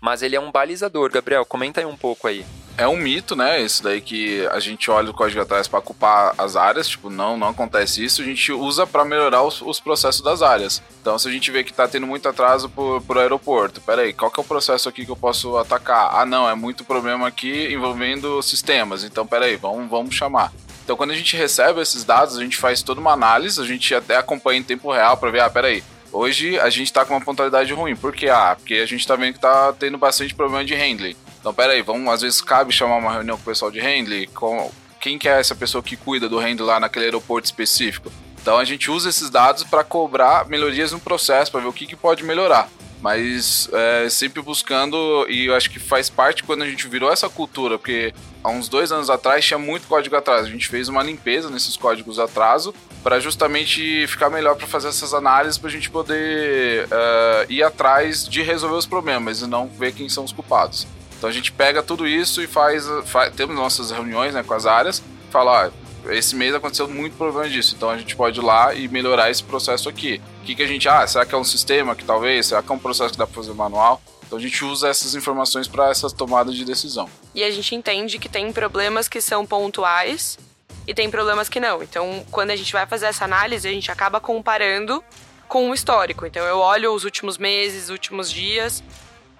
mas 0.00 0.22
ele 0.22 0.36
é 0.36 0.40
um 0.40 0.50
balizador. 0.50 1.10
Gabriel, 1.10 1.46
comenta 1.46 1.80
aí 1.80 1.86
um 1.86 1.96
pouco 1.96 2.26
aí. 2.26 2.44
É 2.76 2.88
um 2.88 2.96
mito, 2.96 3.36
né? 3.36 3.60
Isso 3.60 3.82
daí 3.82 4.00
que 4.00 4.46
a 4.46 4.58
gente 4.58 4.90
olha 4.90 5.10
o 5.10 5.14
código 5.14 5.40
atrás 5.40 5.68
para 5.68 5.80
culpar 5.82 6.34
as 6.38 6.56
áreas, 6.56 6.88
tipo, 6.88 7.10
não, 7.10 7.36
não 7.36 7.48
acontece 7.48 8.02
isso. 8.02 8.22
A 8.22 8.24
gente 8.24 8.50
usa 8.50 8.86
para 8.86 9.04
melhorar 9.04 9.42
os, 9.42 9.60
os, 9.60 9.78
processos 9.78 10.22
das 10.22 10.40
áreas. 10.40 10.82
Então, 11.00 11.18
se 11.18 11.28
a 11.28 11.30
gente 11.30 11.50
vê 11.50 11.62
que 11.62 11.72
tá 11.72 11.86
tendo 11.86 12.06
muito 12.06 12.28
atraso 12.28 12.70
por, 12.70 13.02
por 13.02 13.18
aeroporto, 13.18 13.80
peraí, 13.82 14.12
qual 14.14 14.30
que 14.30 14.40
é 14.40 14.42
o 14.42 14.46
processo 14.46 14.88
aqui 14.88 15.04
que 15.04 15.10
eu 15.10 15.16
posso 15.16 15.58
atacar? 15.58 16.10
Ah, 16.14 16.24
não, 16.24 16.48
é 16.48 16.54
muito 16.54 16.82
problema 16.82 17.28
aqui 17.28 17.72
envolvendo 17.72 18.42
sistemas. 18.42 19.04
Então, 19.04 19.26
peraí, 19.26 19.56
vamos, 19.56 19.90
vamos 19.90 20.14
chamar. 20.14 20.50
Então, 20.82 20.96
quando 20.96 21.10
a 21.12 21.16
gente 21.16 21.36
recebe 21.36 21.80
esses 21.80 22.04
dados, 22.04 22.36
a 22.36 22.42
gente 22.42 22.56
faz 22.56 22.82
toda 22.82 23.00
uma 23.00 23.12
análise, 23.12 23.60
a 23.60 23.64
gente 23.64 23.94
até 23.94 24.16
acompanha 24.16 24.60
em 24.60 24.64
tempo 24.64 24.90
real 24.90 25.16
para 25.16 25.30
ver, 25.30 25.40
ah, 25.40 25.50
peraí, 25.50 25.84
Hoje 26.12 26.58
a 26.60 26.68
gente 26.68 26.92
tá 26.92 27.04
com 27.04 27.14
uma 27.14 27.24
pontualidade 27.24 27.72
ruim. 27.72 27.96
Por 27.96 28.12
quê? 28.12 28.28
Ah, 28.28 28.54
porque 28.54 28.74
a 28.74 28.86
gente 28.86 29.06
tá 29.06 29.16
vendo 29.16 29.34
que 29.34 29.40
tá 29.40 29.72
tendo 29.72 29.96
bastante 29.96 30.34
problema 30.34 30.64
de 30.64 30.74
handling. 30.74 31.16
Então, 31.40 31.54
pera 31.54 31.72
aí, 31.72 31.82
vamos, 31.82 32.12
às 32.12 32.20
vezes 32.20 32.40
cabe 32.40 32.72
chamar 32.72 32.96
uma 32.96 33.12
reunião 33.12 33.36
com 33.36 33.42
o 33.42 33.46
pessoal 33.46 33.70
de 33.70 33.80
handling, 33.80 34.26
com 34.28 34.70
quem 35.00 35.18
que 35.18 35.28
é 35.28 35.40
essa 35.40 35.54
pessoa 35.54 35.82
que 35.82 35.96
cuida 35.96 36.28
do 36.28 36.38
handling 36.38 36.66
lá 36.66 36.78
naquele 36.78 37.06
aeroporto 37.06 37.46
específico. 37.46 38.12
Então 38.40 38.58
a 38.58 38.64
gente 38.64 38.90
usa 38.90 39.08
esses 39.08 39.30
dados 39.30 39.64
para 39.64 39.82
cobrar 39.82 40.46
melhorias 40.48 40.92
no 40.92 41.00
processo, 41.00 41.50
para 41.50 41.60
ver 41.60 41.68
o 41.68 41.72
que, 41.72 41.86
que 41.86 41.96
pode 41.96 42.22
melhorar 42.22 42.68
mas 43.02 43.68
é, 43.72 44.08
sempre 44.08 44.40
buscando, 44.40 45.26
e 45.28 45.46
eu 45.46 45.56
acho 45.56 45.68
que 45.68 45.80
faz 45.80 46.08
parte 46.08 46.44
quando 46.44 46.62
a 46.62 46.68
gente 46.68 46.86
virou 46.86 47.12
essa 47.12 47.28
cultura, 47.28 47.76
porque 47.76 48.14
há 48.44 48.48
uns 48.48 48.68
dois 48.68 48.92
anos 48.92 49.10
atrás 49.10 49.44
tinha 49.44 49.58
muito 49.58 49.88
código 49.88 50.14
atraso. 50.14 50.46
A 50.46 50.50
gente 50.50 50.68
fez 50.68 50.88
uma 50.88 51.02
limpeza 51.02 51.50
nesses 51.50 51.76
códigos 51.76 52.20
atraso 52.20 52.72
para 53.02 53.18
justamente 53.18 54.06
ficar 54.06 54.30
melhor 54.30 54.54
para 54.54 54.68
fazer 54.68 54.88
essas 54.88 55.12
análises, 55.12 55.58
para 55.58 55.68
a 55.68 55.72
gente 55.72 55.90
poder 55.90 56.84
uh, 56.84 57.52
ir 57.52 57.64
atrás 57.64 58.24
de 58.24 58.40
resolver 58.40 58.76
os 58.76 58.86
problemas 58.86 59.42
e 59.42 59.48
não 59.48 59.66
ver 59.66 59.92
quem 59.92 60.08
são 60.08 60.22
os 60.22 60.32
culpados. 60.32 60.86
Então 61.18 61.28
a 61.28 61.32
gente 61.32 61.50
pega 61.50 61.82
tudo 61.82 62.06
isso 62.06 62.40
e 62.40 62.46
faz, 62.46 62.86
faz 63.06 63.34
temos 63.34 63.56
nossas 63.56 63.90
reuniões 63.90 64.32
né, 64.32 64.44
com 64.44 64.54
as 64.54 64.64
áreas, 64.64 65.02
fala, 65.28 65.72
esse 66.08 66.36
mês 66.36 66.54
aconteceu 66.54 66.88
muito 66.88 67.16
problema 67.16 67.48
disso, 67.48 67.74
então 67.76 67.90
a 67.90 67.98
gente 67.98 68.14
pode 68.14 68.38
ir 68.38 68.44
lá 68.44 68.72
e 68.74 68.86
melhorar 68.86 69.28
esse 69.28 69.42
processo 69.42 69.88
aqui. 69.88 70.20
O 70.42 70.44
que, 70.44 70.56
que 70.56 70.62
a 70.64 70.66
gente, 70.66 70.88
ah, 70.88 71.06
será 71.06 71.24
que 71.24 71.32
é 71.32 71.38
um 71.38 71.44
sistema 71.44 71.94
que 71.94 72.04
talvez, 72.04 72.46
será 72.46 72.60
que 72.60 72.72
é 72.72 72.74
um 72.74 72.78
processo 72.78 73.12
que 73.12 73.18
dá 73.18 73.24
para 73.24 73.36
fazer 73.36 73.54
manual? 73.54 74.02
Então 74.26 74.36
a 74.36 74.42
gente 74.42 74.64
usa 74.64 74.88
essas 74.88 75.14
informações 75.14 75.68
para 75.68 75.88
essas 75.88 76.12
tomadas 76.12 76.56
de 76.56 76.64
decisão. 76.64 77.08
E 77.32 77.44
a 77.44 77.50
gente 77.52 77.76
entende 77.76 78.18
que 78.18 78.28
tem 78.28 78.52
problemas 78.52 79.06
que 79.06 79.20
são 79.20 79.46
pontuais 79.46 80.36
e 80.84 80.92
tem 80.92 81.08
problemas 81.08 81.48
que 81.48 81.60
não. 81.60 81.80
Então, 81.80 82.26
quando 82.28 82.50
a 82.50 82.56
gente 82.56 82.72
vai 82.72 82.84
fazer 82.86 83.06
essa 83.06 83.24
análise, 83.24 83.68
a 83.68 83.70
gente 83.70 83.88
acaba 83.88 84.18
comparando 84.18 85.00
com 85.46 85.70
o 85.70 85.74
histórico. 85.74 86.26
Então, 86.26 86.44
eu 86.44 86.58
olho 86.58 86.92
os 86.92 87.04
últimos 87.04 87.38
meses, 87.38 87.84
os 87.84 87.90
últimos 87.90 88.28
dias. 88.28 88.82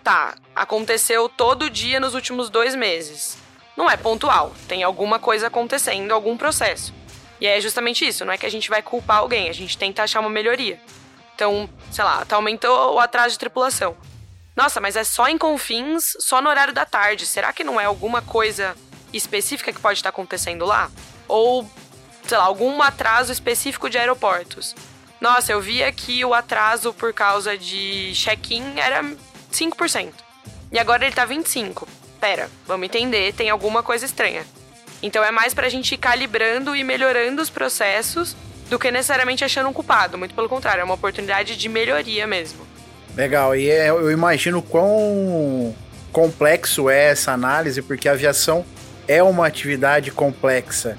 Tá, 0.04 0.36
aconteceu 0.54 1.28
todo 1.28 1.68
dia 1.68 1.98
nos 1.98 2.14
últimos 2.14 2.48
dois 2.48 2.76
meses 2.76 3.42
não 3.76 3.90
é 3.90 3.96
pontual. 3.96 4.52
Tem 4.68 4.82
alguma 4.82 5.18
coisa 5.18 5.46
acontecendo, 5.46 6.12
algum 6.12 6.36
processo. 6.36 6.92
E 7.42 7.46
é 7.48 7.60
justamente 7.60 8.06
isso, 8.06 8.24
não 8.24 8.32
é 8.32 8.38
que 8.38 8.46
a 8.46 8.48
gente 8.48 8.70
vai 8.70 8.80
culpar 8.80 9.16
alguém, 9.16 9.48
a 9.48 9.52
gente 9.52 9.76
tenta 9.76 10.04
achar 10.04 10.20
uma 10.20 10.30
melhoria. 10.30 10.80
Então, 11.34 11.68
sei 11.90 12.04
lá, 12.04 12.24
tá 12.24 12.36
aumentou 12.36 12.94
o 12.94 13.00
atraso 13.00 13.32
de 13.32 13.38
tripulação. 13.40 13.96
Nossa, 14.54 14.80
mas 14.80 14.94
é 14.94 15.02
só 15.02 15.26
em 15.26 15.36
Confins, 15.36 16.16
só 16.20 16.40
no 16.40 16.48
horário 16.48 16.72
da 16.72 16.84
tarde. 16.84 17.26
Será 17.26 17.52
que 17.52 17.64
não 17.64 17.80
é 17.80 17.84
alguma 17.84 18.22
coisa 18.22 18.76
específica 19.12 19.72
que 19.72 19.80
pode 19.80 19.98
estar 19.98 20.10
acontecendo 20.10 20.64
lá? 20.64 20.88
Ou, 21.26 21.68
sei 22.28 22.38
lá, 22.38 22.44
algum 22.44 22.80
atraso 22.80 23.32
específico 23.32 23.90
de 23.90 23.98
aeroportos? 23.98 24.72
Nossa, 25.20 25.50
eu 25.50 25.60
vi 25.60 25.82
aqui 25.82 26.24
o 26.24 26.32
atraso 26.32 26.94
por 26.94 27.12
causa 27.12 27.58
de 27.58 28.12
check-in 28.14 28.78
era 28.78 29.02
5%. 29.50 30.12
E 30.70 30.78
agora 30.78 31.04
ele 31.04 31.12
tá 31.12 31.26
25% 31.26 31.88
pera, 32.20 32.48
vamos 32.68 32.86
entender, 32.86 33.34
tem 33.34 33.50
alguma 33.50 33.82
coisa 33.82 34.04
estranha. 34.06 34.46
Então 35.02 35.24
é 35.24 35.30
mais 35.30 35.52
pra 35.52 35.68
gente 35.68 35.94
ir 35.94 35.98
calibrando 35.98 36.76
e 36.76 36.84
melhorando 36.84 37.42
os 37.42 37.50
processos 37.50 38.36
do 38.70 38.78
que 38.78 38.90
necessariamente 38.90 39.44
achando 39.44 39.68
um 39.68 39.72
culpado. 39.72 40.16
Muito 40.16 40.34
pelo 40.34 40.48
contrário, 40.48 40.80
é 40.80 40.84
uma 40.84 40.94
oportunidade 40.94 41.56
de 41.56 41.68
melhoria 41.68 42.26
mesmo. 42.26 42.66
Legal, 43.14 43.54
e 43.54 43.68
é, 43.68 43.90
eu 43.90 44.10
imagino 44.10 44.62
quão 44.62 45.74
complexo 46.10 46.88
é 46.88 47.10
essa 47.10 47.32
análise, 47.32 47.82
porque 47.82 48.08
a 48.08 48.12
aviação 48.12 48.64
é 49.06 49.22
uma 49.22 49.46
atividade 49.46 50.10
complexa. 50.10 50.96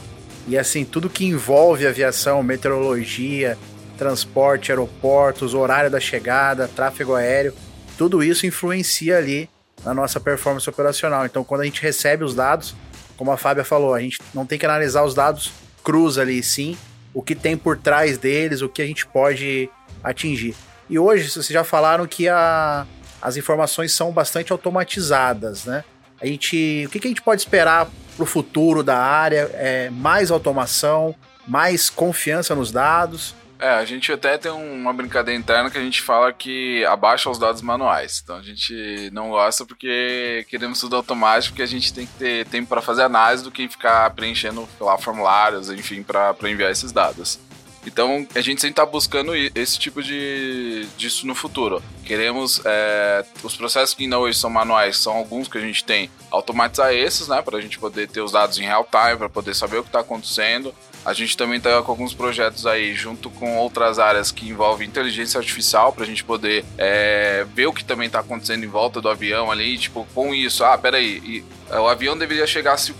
E 0.48 0.58
assim, 0.58 0.84
tudo 0.84 1.10
que 1.10 1.26
envolve 1.26 1.88
aviação, 1.88 2.44
meteorologia, 2.44 3.58
transporte, 3.98 4.72
aeroportos, 4.72 5.54
horário 5.54 5.90
da 5.90 6.00
chegada, 6.00 6.68
tráfego 6.68 7.16
aéreo, 7.16 7.54
tudo 7.98 8.22
isso 8.22 8.46
influencia 8.46 9.18
ali 9.18 9.50
na 9.84 9.94
nossa 9.94 10.20
performance 10.20 10.70
operacional. 10.70 11.26
Então, 11.26 11.44
quando 11.44 11.62
a 11.62 11.66
gente 11.66 11.82
recebe 11.82 12.24
os 12.24 12.36
dados, 12.36 12.76
como 13.18 13.32
a 13.32 13.38
Fábia 13.38 13.64
falou, 13.64 13.94
a 13.94 14.00
gente 14.00 14.20
não 14.34 14.46
tem 14.46 14.58
que 14.58 14.66
analisar 14.66 15.04
os 15.04 15.14
dados 15.14 15.52
cruz 15.84 16.18
ali, 16.18 16.42
sim, 16.42 16.78
o 17.14 17.22
que 17.22 17.36
tem 17.36 17.58
por 17.58 17.78
trás 17.78 18.18
deles, 18.18 18.62
o 18.62 18.70
que 18.70 18.82
a 18.82 18.86
gente 18.86 19.06
pode 19.06 19.70
atingir. 20.04 20.56
E 20.90 20.98
hoje, 20.98 21.30
vocês 21.30 21.48
já 21.48 21.64
falaram 21.64 22.06
que 22.08 22.28
a, 22.28 22.86
as 23.22 23.38
informações 23.38 23.92
são 23.92 24.12
bastante 24.12 24.52
automatizadas, 24.52 25.66
né? 25.66 25.84
A 26.22 26.26
gente, 26.26 26.86
o 26.86 26.90
que, 26.90 27.00
que 27.00 27.08
a 27.08 27.10
gente 27.10 27.22
pode 27.22 27.42
esperar 27.42 27.90
para 28.16 28.24
o 28.24 28.26
futuro 28.26 28.84
da 28.84 28.98
área? 28.98 29.50
É 29.54 29.90
mais 29.90 30.32
automação, 30.32 31.14
mais 31.48 31.90
confiança 31.90 32.56
nos 32.56 32.72
dados? 32.72 33.36
É, 33.64 33.76
a 33.76 33.86
gente 33.86 34.12
até 34.12 34.38
tem 34.38 34.52
uma 34.52 34.92
brincadeira 34.92 35.40
interna 35.40 35.72
que 35.72 35.78
a 35.78 35.82
gente 35.82 36.02
fala 36.02 36.34
que 36.34 36.84
abaixa 36.84 37.30
os 37.30 37.40
dados 37.40 37.62
manuais. 37.62 38.20
Então 38.22 38.36
a 38.36 38.42
gente 38.42 39.10
não 39.14 39.30
gosta 39.30 39.66
porque 39.66 40.46
queremos 40.50 40.82
tudo 40.82 40.98
automático, 40.98 41.54
porque 41.54 41.62
a 41.62 41.66
gente 41.66 41.94
tem 41.94 42.06
que 42.06 42.12
ter 42.16 42.46
tempo 42.48 42.68
para 42.68 42.82
fazer 42.82 43.04
análise 43.04 43.42
do 43.42 43.50
que 43.50 43.70
ficar 43.70 44.10
preenchendo 44.10 44.68
lá 44.82 44.98
formulários, 44.98 45.70
enfim, 45.70 46.04
para 46.04 46.36
enviar 46.44 46.72
esses 46.72 46.92
dados. 46.92 47.40
Então 47.88 48.28
a 48.36 48.42
gente 48.42 48.60
sempre 48.60 48.72
está 48.72 48.86
buscando 48.86 49.34
esse 49.34 49.80
tipo 49.80 50.04
de 50.04 50.86
disso 50.98 51.26
no 51.26 51.34
futuro. 51.34 51.82
Queremos 52.04 52.62
é, 52.66 53.24
os 53.44 53.56
processos 53.56 53.96
que 53.96 54.04
ainda 54.04 54.20
hoje 54.20 54.38
são 54.38 54.50
manuais, 54.50 54.98
são 54.98 55.14
alguns 55.14 55.48
que 55.48 55.58
a 55.58 55.62
gente 55.62 55.86
tem, 55.86 56.12
automatizar 56.30 56.94
esses, 56.94 57.30
né, 57.30 57.42
para 57.42 57.60
a 57.60 57.62
gente 57.62 57.80
poder 57.80 58.10
ter 58.10 58.20
os 58.20 58.34
dados 58.34 58.60
em 58.60 58.64
real 58.64 58.86
time, 58.92 59.16
para 59.16 59.30
poder 59.30 59.56
saber 59.56 59.78
o 59.78 59.84
que 59.84 59.90
está 59.90 60.02
acontecendo 60.02 60.76
a 61.06 61.14
gente 61.14 61.36
também 61.36 61.58
está 61.58 61.82
com 61.82 61.92
alguns 61.92 62.14
projetos 62.14 62.66
aí, 62.66 62.94
junto 62.94 63.30
com 63.30 63.58
outras 63.58 64.00
áreas 64.00 64.32
que 64.32 64.48
envolvem 64.48 64.88
inteligência 64.88 65.38
artificial, 65.38 65.92
para 65.92 66.04
a 66.04 66.08
gente 66.08 66.24
poder 66.24 66.64
é, 66.78 67.46
ver 67.54 67.66
o 67.68 67.74
que 67.74 67.84
também 67.84 68.08
está 68.08 68.20
acontecendo 68.20 68.64
em 68.64 68.68
volta 68.68 69.02
do 69.02 69.10
avião 69.10 69.52
ali. 69.52 69.78
Tipo, 69.78 70.08
com 70.14 70.34
isso, 70.34 70.64
ah, 70.64 70.78
peraí, 70.78 71.22
e, 71.26 71.44
é, 71.70 71.78
o 71.78 71.88
avião 71.88 72.18
deveria 72.18 72.48
chegar 72.48 72.74
às 72.74 72.92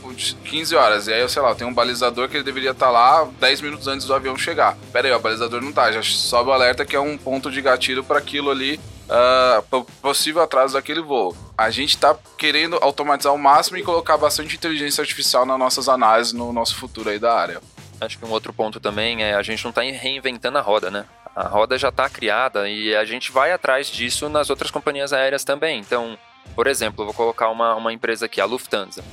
15 0.44 0.76
horas. 0.76 1.08
E 1.08 1.14
aí, 1.14 1.22
eu 1.22 1.30
sei 1.30 1.42
lá, 1.42 1.56
tem 1.56 1.66
um 1.66 1.74
balizador 1.74 2.28
que 2.28 2.36
ele 2.36 2.44
deveria 2.44 2.72
estar 2.72 2.88
tá 2.88 2.92
lá 2.92 3.28
10 3.40 3.62
minutos 3.62 3.88
antes 3.88 4.06
do 4.06 4.14
avião 4.14 4.38
chegar. 4.38 4.78
Pera 4.92 5.08
aí, 5.08 5.14
o 5.14 5.20
balizador 5.20 5.62
não 5.62 5.72
tá. 5.72 5.92
Já 5.92 6.04
sobe 6.04 6.50
o 6.50 6.54
alerta 6.54 6.86
que 6.86 6.96
é 6.96 7.00
um 7.00 7.18
ponto 7.18 7.50
de 7.50 7.62
gatilho 7.62 8.04
para 8.04 8.18
aquilo 8.18 8.52
ali. 8.52 8.80
Uh, 9.04 9.84
possível 10.02 10.42
atraso 10.42 10.74
daquele 10.74 11.02
voo. 11.02 11.36
A 11.58 11.70
gente 11.70 11.90
está 11.90 12.18
querendo 12.38 12.78
automatizar 12.82 13.34
o 13.34 13.38
máximo 13.38 13.78
e 13.78 13.84
colocar 13.84 14.18
bastante 14.18 14.56
inteligência 14.56 15.02
artificial 15.02 15.46
nas 15.46 15.60
nossas 15.60 15.88
análises 15.88 16.34
no 16.34 16.52
nosso 16.52 16.76
futuro 16.76 17.10
aí 17.10 17.20
da 17.20 17.34
área. 17.34 17.62
Acho 18.02 18.18
que 18.18 18.26
um 18.26 18.32
outro 18.32 18.54
ponto 18.54 18.80
também 18.80 19.24
é 19.24 19.34
a 19.34 19.42
gente 19.42 19.64
não 19.64 19.70
está 19.70 19.82
reinventando 19.82 20.58
a 20.58 20.62
roda, 20.62 20.92
né? 20.92 21.06
A 21.36 21.48
roda 21.48 21.78
já 21.78 21.90
está 21.90 22.10
criada 22.10 22.70
e 22.70 22.96
a 22.96 23.06
gente 23.06 23.32
vai 23.32 23.52
atrás 23.52 23.88
disso 23.88 24.30
nas 24.30 24.50
outras 24.50 24.70
companhias 24.70 25.14
aéreas 25.14 25.44
também. 25.44 25.80
Então, 25.80 26.18
por 26.56 26.68
exemplo, 26.68 27.06
vou 27.06 27.14
colocar 27.14 27.50
uma, 27.50 27.76
uma 27.76 27.94
empresa 27.94 28.26
aqui, 28.26 28.40
a 28.40 28.46
Lufthansa. 28.46 29.04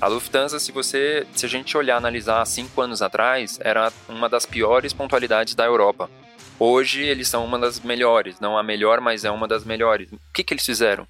A 0.00 0.06
Lufthansa, 0.06 0.58
se 0.58 0.72
você, 0.72 1.26
se 1.34 1.44
a 1.44 1.48
gente 1.48 1.76
olhar, 1.76 1.96
analisar 1.96 2.44
cinco 2.46 2.80
anos 2.80 3.02
atrás, 3.02 3.58
era 3.62 3.92
uma 4.08 4.28
das 4.28 4.46
piores 4.46 4.92
pontualidades 4.92 5.54
da 5.54 5.64
Europa. 5.64 6.10
Hoje 6.58 7.02
eles 7.04 7.28
são 7.28 7.44
uma 7.44 7.58
das 7.58 7.80
melhores, 7.80 8.40
não 8.40 8.58
a 8.58 8.62
melhor, 8.62 9.00
mas 9.00 9.24
é 9.24 9.30
uma 9.30 9.46
das 9.46 9.64
melhores. 9.64 10.10
O 10.12 10.18
que, 10.32 10.42
que 10.42 10.54
eles 10.54 10.64
fizeram? 10.64 11.06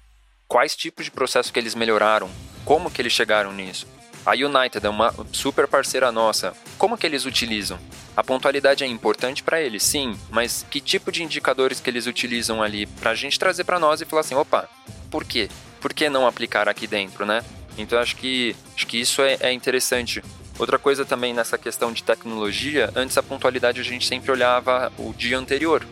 Quais 0.47 0.75
tipos 0.75 1.05
de 1.05 1.11
processo 1.11 1.53
que 1.53 1.59
eles 1.59 1.75
melhoraram? 1.75 2.29
Como 2.65 2.89
que 2.89 3.01
eles 3.01 3.13
chegaram 3.13 3.51
nisso? 3.51 3.87
A 4.25 4.33
United 4.33 4.85
é 4.85 4.89
uma 4.89 5.13
super 5.31 5.67
parceira 5.67 6.11
nossa. 6.11 6.53
Como 6.77 6.97
que 6.97 7.05
eles 7.05 7.25
utilizam? 7.25 7.79
A 8.15 8.23
pontualidade 8.23 8.83
é 8.83 8.87
importante 8.87 9.41
para 9.41 9.61
eles, 9.61 9.81
sim, 9.83 10.17
mas 10.29 10.65
que 10.69 10.81
tipo 10.81 11.11
de 11.11 11.23
indicadores 11.23 11.79
que 11.79 11.89
eles 11.89 12.05
utilizam 12.05 12.61
ali 12.61 12.85
para 12.85 13.11
a 13.11 13.15
gente 13.15 13.39
trazer 13.39 13.63
para 13.63 13.79
nós 13.79 14.01
e 14.01 14.05
falar 14.05 14.21
assim, 14.21 14.35
opa, 14.35 14.69
por 15.09 15.23
quê? 15.23 15.49
Por 15.79 15.93
que 15.93 16.09
não 16.09 16.27
aplicar 16.27 16.67
aqui 16.67 16.85
dentro, 16.85 17.25
né? 17.25 17.43
Então 17.77 17.97
acho 17.97 18.17
que 18.17 18.55
acho 18.75 18.85
que 18.85 18.99
isso 18.99 19.21
é, 19.21 19.37
é 19.39 19.53
interessante. 19.53 20.21
Outra 20.57 20.77
coisa 20.77 21.05
também 21.05 21.33
nessa 21.33 21.57
questão 21.57 21.93
de 21.93 22.03
tecnologia, 22.03 22.91
antes 22.93 23.17
a 23.17 23.23
pontualidade 23.23 23.79
a 23.79 23.83
gente 23.83 24.05
sempre 24.05 24.29
olhava 24.29 24.91
o 24.97 25.13
dia 25.13 25.37
anterior. 25.37 25.85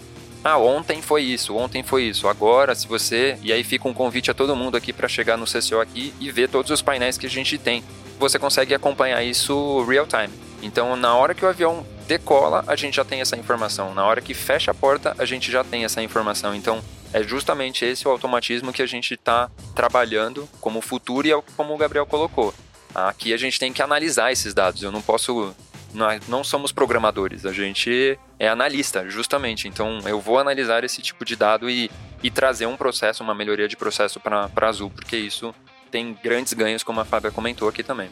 Ah, 0.44 0.58
ontem 0.58 1.02
foi 1.02 1.24
isso, 1.24 1.56
ontem 1.56 1.82
foi 1.84 2.04
isso. 2.04 2.28
Agora, 2.28 2.76
se 2.76 2.88
você. 2.88 3.38
E 3.42 3.52
aí 3.52 3.64
fica 3.64 3.88
um 3.88 3.94
convite 3.94 4.30
a 4.30 4.34
todo 4.34 4.56
mundo 4.56 4.76
aqui 4.76 4.92
para 4.92 5.08
chegar 5.08 5.38
no 5.38 5.46
CCO 5.46 5.80
aqui 5.80 6.14
e 6.20 6.30
ver 6.30 6.50
todos 6.50 6.70
os 6.72 6.82
painéis 6.82 7.18
que 7.18 7.26
a 7.26 7.30
gente 7.30 7.58
tem 7.58 7.84
você 8.18 8.40
consegue 8.40 8.74
acompanhar 8.74 9.24
isso 9.24 9.84
real 9.86 10.08
time. 10.08 10.34
Então, 10.62 10.96
na 10.96 11.16
hora 11.16 11.34
que 11.36 11.46
o 11.46 11.48
avião 11.48 11.86
decola, 12.08 12.64
a 12.68 12.76
gente 12.76 12.96
já 12.96 13.06
tem 13.06 13.22
essa 13.22 13.38
informação. 13.38 13.94
Na 13.94 14.06
hora 14.06 14.22
que 14.22 14.34
fecha 14.34 14.72
a 14.72 14.74
porta, 14.74 15.16
a 15.18 15.26
gente 15.26 15.52
já 15.52 15.64
tem 15.64 15.86
essa 15.86 16.02
informação. 16.02 16.56
Então, 16.56 16.82
é 17.14 17.22
justamente 17.24 17.86
esse 17.86 18.08
o 18.08 18.12
automatismo 18.12 18.74
que 18.74 18.82
a 18.82 18.86
gente 18.86 19.14
está 19.14 19.50
trabalhando 19.76 20.48
como 20.60 20.82
futuro 20.82 21.28
e 21.28 21.32
é 21.32 21.42
como 21.56 21.74
o 21.74 21.78
Gabriel 21.78 22.06
colocou. 22.06 22.54
Aqui 22.94 23.34
a 23.34 23.38
gente 23.38 23.60
tem 23.60 23.72
que 23.72 23.82
analisar 23.82 24.32
esses 24.32 24.54
dados. 24.54 24.82
Eu 24.82 24.92
não 24.92 25.02
posso. 25.02 25.56
Nós 25.94 26.28
não 26.28 26.44
somos 26.44 26.72
programadores, 26.74 27.46
a 27.46 27.54
gente 27.54 28.20
é 28.38 28.50
analista, 28.50 29.10
justamente. 29.10 29.68
Então, 29.68 30.00
eu 30.06 30.20
vou 30.20 30.38
analisar 30.38 30.84
esse 30.84 31.02
tipo 31.02 31.24
de 31.24 31.36
dado 31.36 31.70
e, 31.70 31.90
e 32.22 32.30
trazer 32.30 32.66
um 32.66 32.76
processo, 32.76 33.24
uma 33.24 33.34
melhoria 33.34 33.70
de 33.70 33.78
processo 33.78 34.20
para 34.20 34.50
Azul, 34.68 34.90
porque 34.90 35.16
isso 35.16 35.56
tem 35.88 36.18
grandes 36.24 36.54
ganhos, 36.54 36.84
como 36.84 37.00
a 37.00 37.06
Fábia 37.06 37.32
comentou 37.32 37.68
aqui 37.68 37.84
também. 37.84 38.10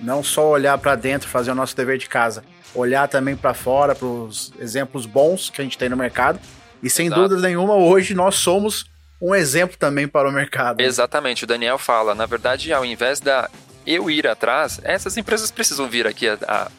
Não 0.00 0.22
só 0.22 0.48
olhar 0.48 0.76
para 0.78 0.94
dentro, 0.96 1.28
fazer 1.28 1.52
o 1.52 1.54
nosso 1.54 1.76
dever 1.76 1.98
de 1.98 2.08
casa, 2.08 2.44
olhar 2.74 3.08
também 3.08 3.36
para 3.36 3.54
fora, 3.54 3.94
para 3.94 4.06
os 4.06 4.52
exemplos 4.58 5.06
bons 5.06 5.48
que 5.50 5.60
a 5.60 5.64
gente 5.64 5.78
tem 5.78 5.88
no 5.88 5.96
mercado. 5.96 6.38
E 6.82 6.90
sem 6.90 7.06
Exato. 7.06 7.22
dúvida 7.22 7.40
nenhuma, 7.46 7.74
hoje 7.74 8.14
nós 8.14 8.34
somos 8.34 8.84
um 9.20 9.34
exemplo 9.34 9.76
também 9.78 10.06
para 10.06 10.28
o 10.28 10.32
mercado. 10.32 10.80
Exatamente, 10.80 11.44
o 11.44 11.46
Daniel 11.46 11.78
fala, 11.78 12.14
na 12.14 12.26
verdade, 12.26 12.72
ao 12.72 12.84
invés 12.84 13.20
da 13.20 13.48
eu 13.86 14.10
ir 14.10 14.26
atrás, 14.26 14.80
essas 14.82 15.16
empresas 15.16 15.50
precisam 15.50 15.88
vir 15.88 16.06
aqui 16.06 16.26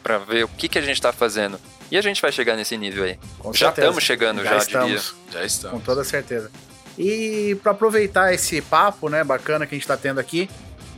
para 0.02 0.18
ver 0.18 0.44
o 0.44 0.48
que, 0.48 0.68
que 0.68 0.78
a 0.78 0.82
gente 0.82 0.96
está 0.96 1.12
fazendo. 1.12 1.58
E 1.90 1.96
a 1.96 2.00
gente 2.00 2.20
vai 2.20 2.32
chegar 2.32 2.56
nesse 2.56 2.76
nível 2.76 3.04
aí. 3.04 3.18
Com 3.38 3.52
já 3.52 3.68
estamos 3.68 4.02
chegando, 4.02 4.42
já, 4.42 4.50
já 4.50 4.56
estamos. 4.58 4.88
diria. 4.88 5.40
Já 5.40 5.44
estamos. 5.44 5.78
Com 5.78 5.84
toda 5.84 6.02
certeza. 6.02 6.50
E 6.98 7.56
para 7.62 7.72
aproveitar 7.72 8.32
esse 8.32 8.60
papo, 8.62 9.08
né, 9.08 9.22
bacana 9.22 9.66
que 9.66 9.74
a 9.74 9.76
gente 9.76 9.84
está 9.84 9.96
tendo 9.96 10.18
aqui, 10.18 10.48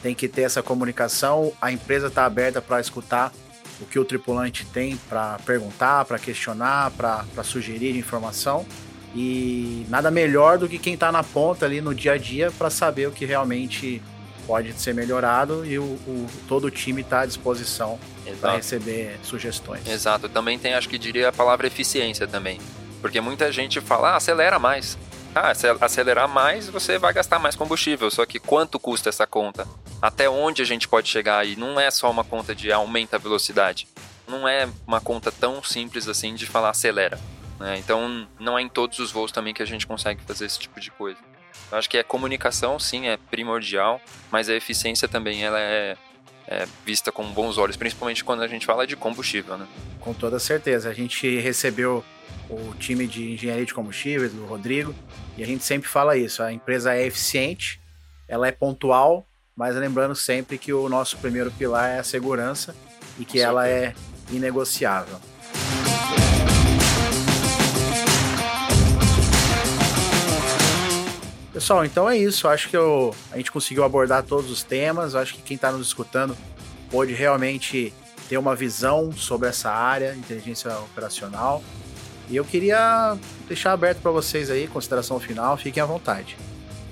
tem 0.00 0.14
que 0.14 0.28
ter 0.28 0.42
essa 0.42 0.62
comunicação, 0.62 1.52
a 1.60 1.72
empresa 1.72 2.06
está 2.06 2.24
aberta 2.24 2.62
para 2.62 2.80
escutar 2.80 3.32
o 3.80 3.84
que 3.84 3.98
o 3.98 4.04
tripulante 4.04 4.64
tem 4.66 4.96
para 5.08 5.40
perguntar, 5.44 6.04
para 6.04 6.20
questionar, 6.20 6.92
para 6.92 7.42
sugerir 7.42 7.96
informação. 7.96 8.64
E 9.12 9.84
nada 9.88 10.08
melhor 10.08 10.56
do 10.56 10.68
que 10.68 10.78
quem 10.78 10.94
está 10.94 11.10
na 11.10 11.24
ponta 11.24 11.66
ali 11.66 11.80
no 11.80 11.92
dia 11.92 12.12
a 12.12 12.16
dia 12.16 12.52
para 12.52 12.70
saber 12.70 13.08
o 13.08 13.10
que 13.10 13.24
realmente 13.24 14.00
pode 14.46 14.72
ser 14.80 14.94
melhorado 14.94 15.64
e 15.64 15.78
o, 15.78 15.82
o 15.82 16.26
todo 16.48 16.66
o 16.66 16.70
time 16.70 17.02
está 17.02 17.20
à 17.20 17.26
disposição 17.26 17.98
para 18.40 18.56
receber 18.56 19.18
sugestões. 19.22 19.86
Exato. 19.86 20.28
Também 20.28 20.58
tem, 20.58 20.74
acho 20.74 20.88
que 20.88 20.98
diria 20.98 21.28
a 21.28 21.32
palavra 21.32 21.66
eficiência 21.66 22.26
também. 22.26 22.60
Porque 23.00 23.20
muita 23.20 23.50
gente 23.50 23.80
fala, 23.80 24.10
ah, 24.10 24.16
acelera 24.16 24.58
mais. 24.58 24.98
Ah, 25.34 25.52
acelerar 25.80 26.28
mais, 26.28 26.68
você 26.68 26.98
vai 26.98 27.12
gastar 27.12 27.38
mais 27.38 27.56
combustível. 27.56 28.10
Só 28.10 28.26
que 28.26 28.38
quanto 28.38 28.78
custa 28.78 29.08
essa 29.08 29.26
conta? 29.26 29.66
até 30.00 30.28
onde 30.28 30.62
a 30.62 30.64
gente 30.64 30.88
pode 30.88 31.08
chegar 31.08 31.46
e 31.46 31.56
não 31.56 31.78
é 31.78 31.90
só 31.90 32.10
uma 32.10 32.24
conta 32.24 32.54
de 32.54 32.72
aumenta 32.72 33.16
a 33.16 33.18
velocidade. 33.18 33.86
Não 34.26 34.48
é 34.48 34.68
uma 34.86 35.00
conta 35.00 35.30
tão 35.30 35.62
simples 35.62 36.08
assim 36.08 36.34
de 36.34 36.46
falar 36.46 36.70
acelera. 36.70 37.18
Né? 37.58 37.78
Então 37.78 38.26
não 38.38 38.58
é 38.58 38.62
em 38.62 38.68
todos 38.68 38.98
os 38.98 39.12
voos 39.12 39.30
também 39.30 39.52
que 39.52 39.62
a 39.62 39.66
gente 39.66 39.86
consegue 39.86 40.22
fazer 40.22 40.46
esse 40.46 40.58
tipo 40.58 40.80
de 40.80 40.90
coisa. 40.90 41.18
Eu 41.70 41.78
acho 41.78 41.88
que 41.88 41.98
a 41.98 42.04
comunicação 42.04 42.78
sim 42.78 43.08
é 43.08 43.16
primordial, 43.16 44.00
mas 44.30 44.48
a 44.48 44.54
eficiência 44.54 45.06
também 45.06 45.44
ela 45.44 45.60
é, 45.60 45.96
é 46.46 46.66
vista 46.84 47.12
com 47.12 47.24
bons 47.24 47.58
olhos, 47.58 47.76
principalmente 47.76 48.24
quando 48.24 48.42
a 48.42 48.48
gente 48.48 48.66
fala 48.66 48.86
de 48.86 48.96
combustível. 48.96 49.56
Né? 49.56 49.66
Com 50.00 50.12
toda 50.12 50.38
certeza. 50.38 50.90
A 50.90 50.94
gente 50.94 51.38
recebeu 51.38 52.04
o 52.48 52.74
time 52.74 53.06
de 53.06 53.32
engenharia 53.32 53.64
de 53.64 53.72
combustíveis, 53.72 54.32
do 54.32 54.44
Rodrigo, 54.44 54.94
e 55.36 55.42
a 55.42 55.46
gente 55.46 55.64
sempre 55.64 55.88
fala 55.88 56.16
isso: 56.16 56.42
a 56.42 56.52
empresa 56.52 56.94
é 56.94 57.06
eficiente, 57.06 57.80
ela 58.26 58.48
é 58.48 58.52
pontual, 58.52 59.26
mas 59.54 59.76
lembrando 59.76 60.14
sempre 60.14 60.58
que 60.58 60.72
o 60.72 60.88
nosso 60.88 61.16
primeiro 61.18 61.50
pilar 61.52 61.90
é 61.90 61.98
a 61.98 62.04
segurança 62.04 62.74
e 63.18 63.24
que 63.24 63.40
ela 63.40 63.68
é 63.68 63.94
inegociável. 64.30 65.20
Pessoal, 71.60 71.84
então 71.84 72.08
é 72.08 72.16
isso. 72.16 72.48
Acho 72.48 72.70
que 72.70 72.76
eu, 72.76 73.14
a 73.30 73.36
gente 73.36 73.52
conseguiu 73.52 73.84
abordar 73.84 74.22
todos 74.22 74.50
os 74.50 74.62
temas. 74.62 75.14
Acho 75.14 75.34
que 75.34 75.42
quem 75.42 75.56
está 75.56 75.70
nos 75.70 75.88
escutando 75.88 76.34
pode 76.90 77.12
realmente 77.12 77.92
ter 78.30 78.38
uma 78.38 78.56
visão 78.56 79.12
sobre 79.12 79.50
essa 79.50 79.70
área, 79.70 80.14
inteligência 80.14 80.74
operacional. 80.78 81.62
E 82.30 82.36
eu 82.36 82.46
queria 82.46 83.14
deixar 83.46 83.72
aberto 83.72 84.00
para 84.00 84.10
vocês 84.10 84.50
aí, 84.50 84.68
consideração 84.68 85.20
final, 85.20 85.54
fiquem 85.58 85.82
à 85.82 85.86
vontade. 85.86 86.34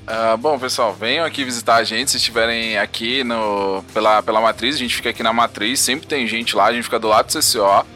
Uh, 0.07 0.37
bom, 0.37 0.59
pessoal, 0.59 0.93
venham 0.93 1.25
aqui 1.25 1.45
visitar 1.45 1.77
a 1.77 1.85
gente 1.85 2.11
se 2.11 2.19
estiverem 2.19 2.77
aqui 2.77 3.25
no, 3.25 3.83
pela, 3.95 4.23
pela 4.23 4.39
Matriz. 4.39 4.75
A 4.75 4.79
gente 4.79 4.95
fica 4.95 5.09
aqui 5.09 5.23
na 5.23 5.33
Matriz, 5.33 5.81
sempre 5.81 6.07
tem 6.07 6.27
gente 6.27 6.55
lá, 6.55 6.67
a 6.67 6.73
gente 6.75 6.85
fica 6.85 6.99
do 6.99 7.09
lado 7.09 7.29
do 7.29 7.33
CCO. 7.33 7.87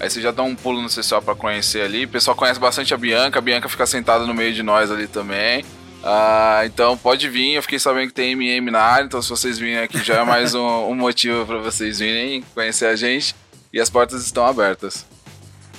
Aí 0.00 0.08
você 0.08 0.22
já 0.22 0.30
dá 0.30 0.42
um 0.42 0.56
pulo 0.56 0.80
no 0.80 0.88
CCO 0.88 1.20
para 1.20 1.34
conhecer 1.34 1.82
ali. 1.82 2.06
O 2.06 2.08
pessoal 2.08 2.34
conhece 2.34 2.58
bastante 2.58 2.94
a 2.94 2.96
Bianca, 2.96 3.38
a 3.38 3.42
Bianca 3.42 3.68
fica 3.68 3.84
sentada 3.84 4.24
no 4.24 4.32
meio 4.32 4.54
de 4.54 4.62
nós 4.62 4.90
ali 4.90 5.06
também. 5.06 5.62
Uh, 6.02 6.66
então 6.66 6.98
pode 6.98 7.28
vir, 7.28 7.54
eu 7.54 7.62
fiquei 7.62 7.78
sabendo 7.78 8.08
que 8.08 8.14
tem 8.14 8.32
MM 8.32 8.72
na 8.72 8.80
área, 8.80 9.04
então 9.04 9.22
se 9.22 9.30
vocês 9.30 9.56
virem 9.56 9.78
aqui 9.78 10.02
já 10.02 10.20
é 10.20 10.24
mais 10.24 10.52
um, 10.52 10.88
um 10.88 10.94
motivo 10.96 11.46
para 11.46 11.58
vocês 11.58 12.00
virem 12.00 12.42
conhecer 12.54 12.86
a 12.86 12.96
gente. 12.96 13.34
E 13.72 13.80
as 13.80 13.88
portas 13.88 14.22
estão 14.24 14.44
abertas. 14.44 15.06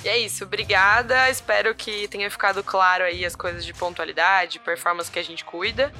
E 0.02 0.08
é 0.08 0.18
isso, 0.18 0.44
obrigada. 0.44 1.30
Espero 1.30 1.74
que 1.74 2.08
tenha 2.08 2.30
ficado 2.30 2.62
claro 2.62 3.04
aí 3.04 3.24
as 3.24 3.36
coisas 3.36 3.64
de 3.64 3.72
pontualidade, 3.72 4.58
performance 4.58 5.10
que 5.10 5.18
a 5.18 5.22
gente 5.22 5.44
cuida. 5.44 5.92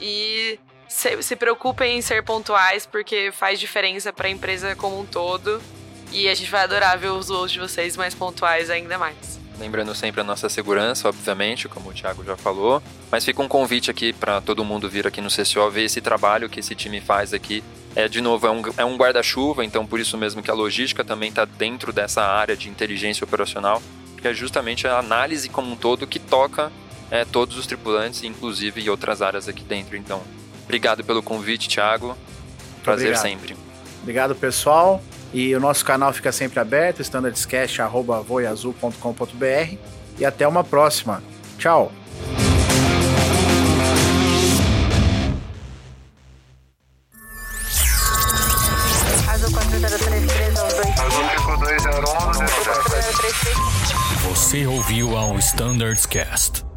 E 0.00 0.58
se, 0.88 1.22
se 1.22 1.34
preocupem 1.34 1.98
em 1.98 2.02
ser 2.02 2.22
pontuais, 2.22 2.86
porque 2.86 3.32
faz 3.32 3.58
diferença 3.58 4.12
para 4.12 4.28
a 4.28 4.30
empresa 4.30 4.76
como 4.76 5.00
um 5.00 5.04
todo. 5.04 5.60
E 6.12 6.28
a 6.28 6.34
gente 6.34 6.50
vai 6.50 6.62
adorar 6.62 6.96
ver 6.98 7.08
os 7.08 7.28
voos 7.28 7.50
de 7.50 7.58
vocês 7.58 7.96
mais 7.96 8.14
pontuais 8.14 8.70
ainda 8.70 8.96
mais. 8.96 9.41
Lembrando 9.58 9.94
sempre 9.94 10.20
a 10.20 10.24
nossa 10.24 10.48
segurança, 10.48 11.08
obviamente, 11.08 11.68
como 11.68 11.90
o 11.90 11.92
Thiago 11.92 12.24
já 12.24 12.36
falou. 12.36 12.82
Mas 13.10 13.24
fica 13.24 13.42
um 13.42 13.48
convite 13.48 13.90
aqui 13.90 14.12
para 14.12 14.40
todo 14.40 14.64
mundo 14.64 14.88
vir 14.88 15.06
aqui 15.06 15.20
no 15.20 15.28
CCO 15.28 15.70
ver 15.70 15.84
esse 15.84 16.00
trabalho 16.00 16.48
que 16.48 16.60
esse 16.60 16.74
time 16.74 17.00
faz 17.00 17.32
aqui 17.32 17.62
é, 17.94 18.08
de 18.08 18.20
novo, 18.20 18.46
é 18.46 18.50
um, 18.50 18.62
é 18.78 18.84
um 18.84 18.96
guarda-chuva, 18.96 19.64
então 19.64 19.86
por 19.86 20.00
isso 20.00 20.16
mesmo 20.16 20.42
que 20.42 20.50
a 20.50 20.54
logística 20.54 21.04
também 21.04 21.28
está 21.28 21.44
dentro 21.44 21.92
dessa 21.92 22.22
área 22.22 22.56
de 22.56 22.68
inteligência 22.68 23.24
operacional, 23.24 23.82
que 24.20 24.26
é 24.26 24.32
justamente 24.32 24.86
a 24.86 24.98
análise 24.98 25.48
como 25.48 25.72
um 25.72 25.76
todo 25.76 26.06
que 26.06 26.18
toca 26.18 26.72
é, 27.10 27.24
todos 27.24 27.58
os 27.58 27.66
tripulantes, 27.66 28.24
inclusive 28.24 28.80
e 28.80 28.88
outras 28.88 29.20
áreas 29.20 29.46
aqui 29.46 29.62
dentro. 29.62 29.96
Então, 29.96 30.22
obrigado 30.64 31.04
pelo 31.04 31.22
convite, 31.22 31.68
Thiago. 31.68 32.16
Prazer 32.82 33.08
obrigado. 33.08 33.22
sempre. 33.22 33.56
Obrigado, 34.00 34.34
pessoal. 34.34 35.02
E 35.32 35.54
o 35.54 35.60
nosso 35.60 35.84
canal 35.84 36.12
fica 36.12 36.30
sempre 36.30 36.60
aberto, 36.60 37.00
standardscast.voiazul.com.br. 37.00 39.76
E 40.18 40.24
até 40.24 40.46
uma 40.46 40.62
próxima. 40.62 41.20
Tchau! 41.58 41.90
Você 54.28 54.66
ouviu 54.66 55.16
ao 55.16 55.38
Standards 55.38 56.06
Cast. 56.06 56.71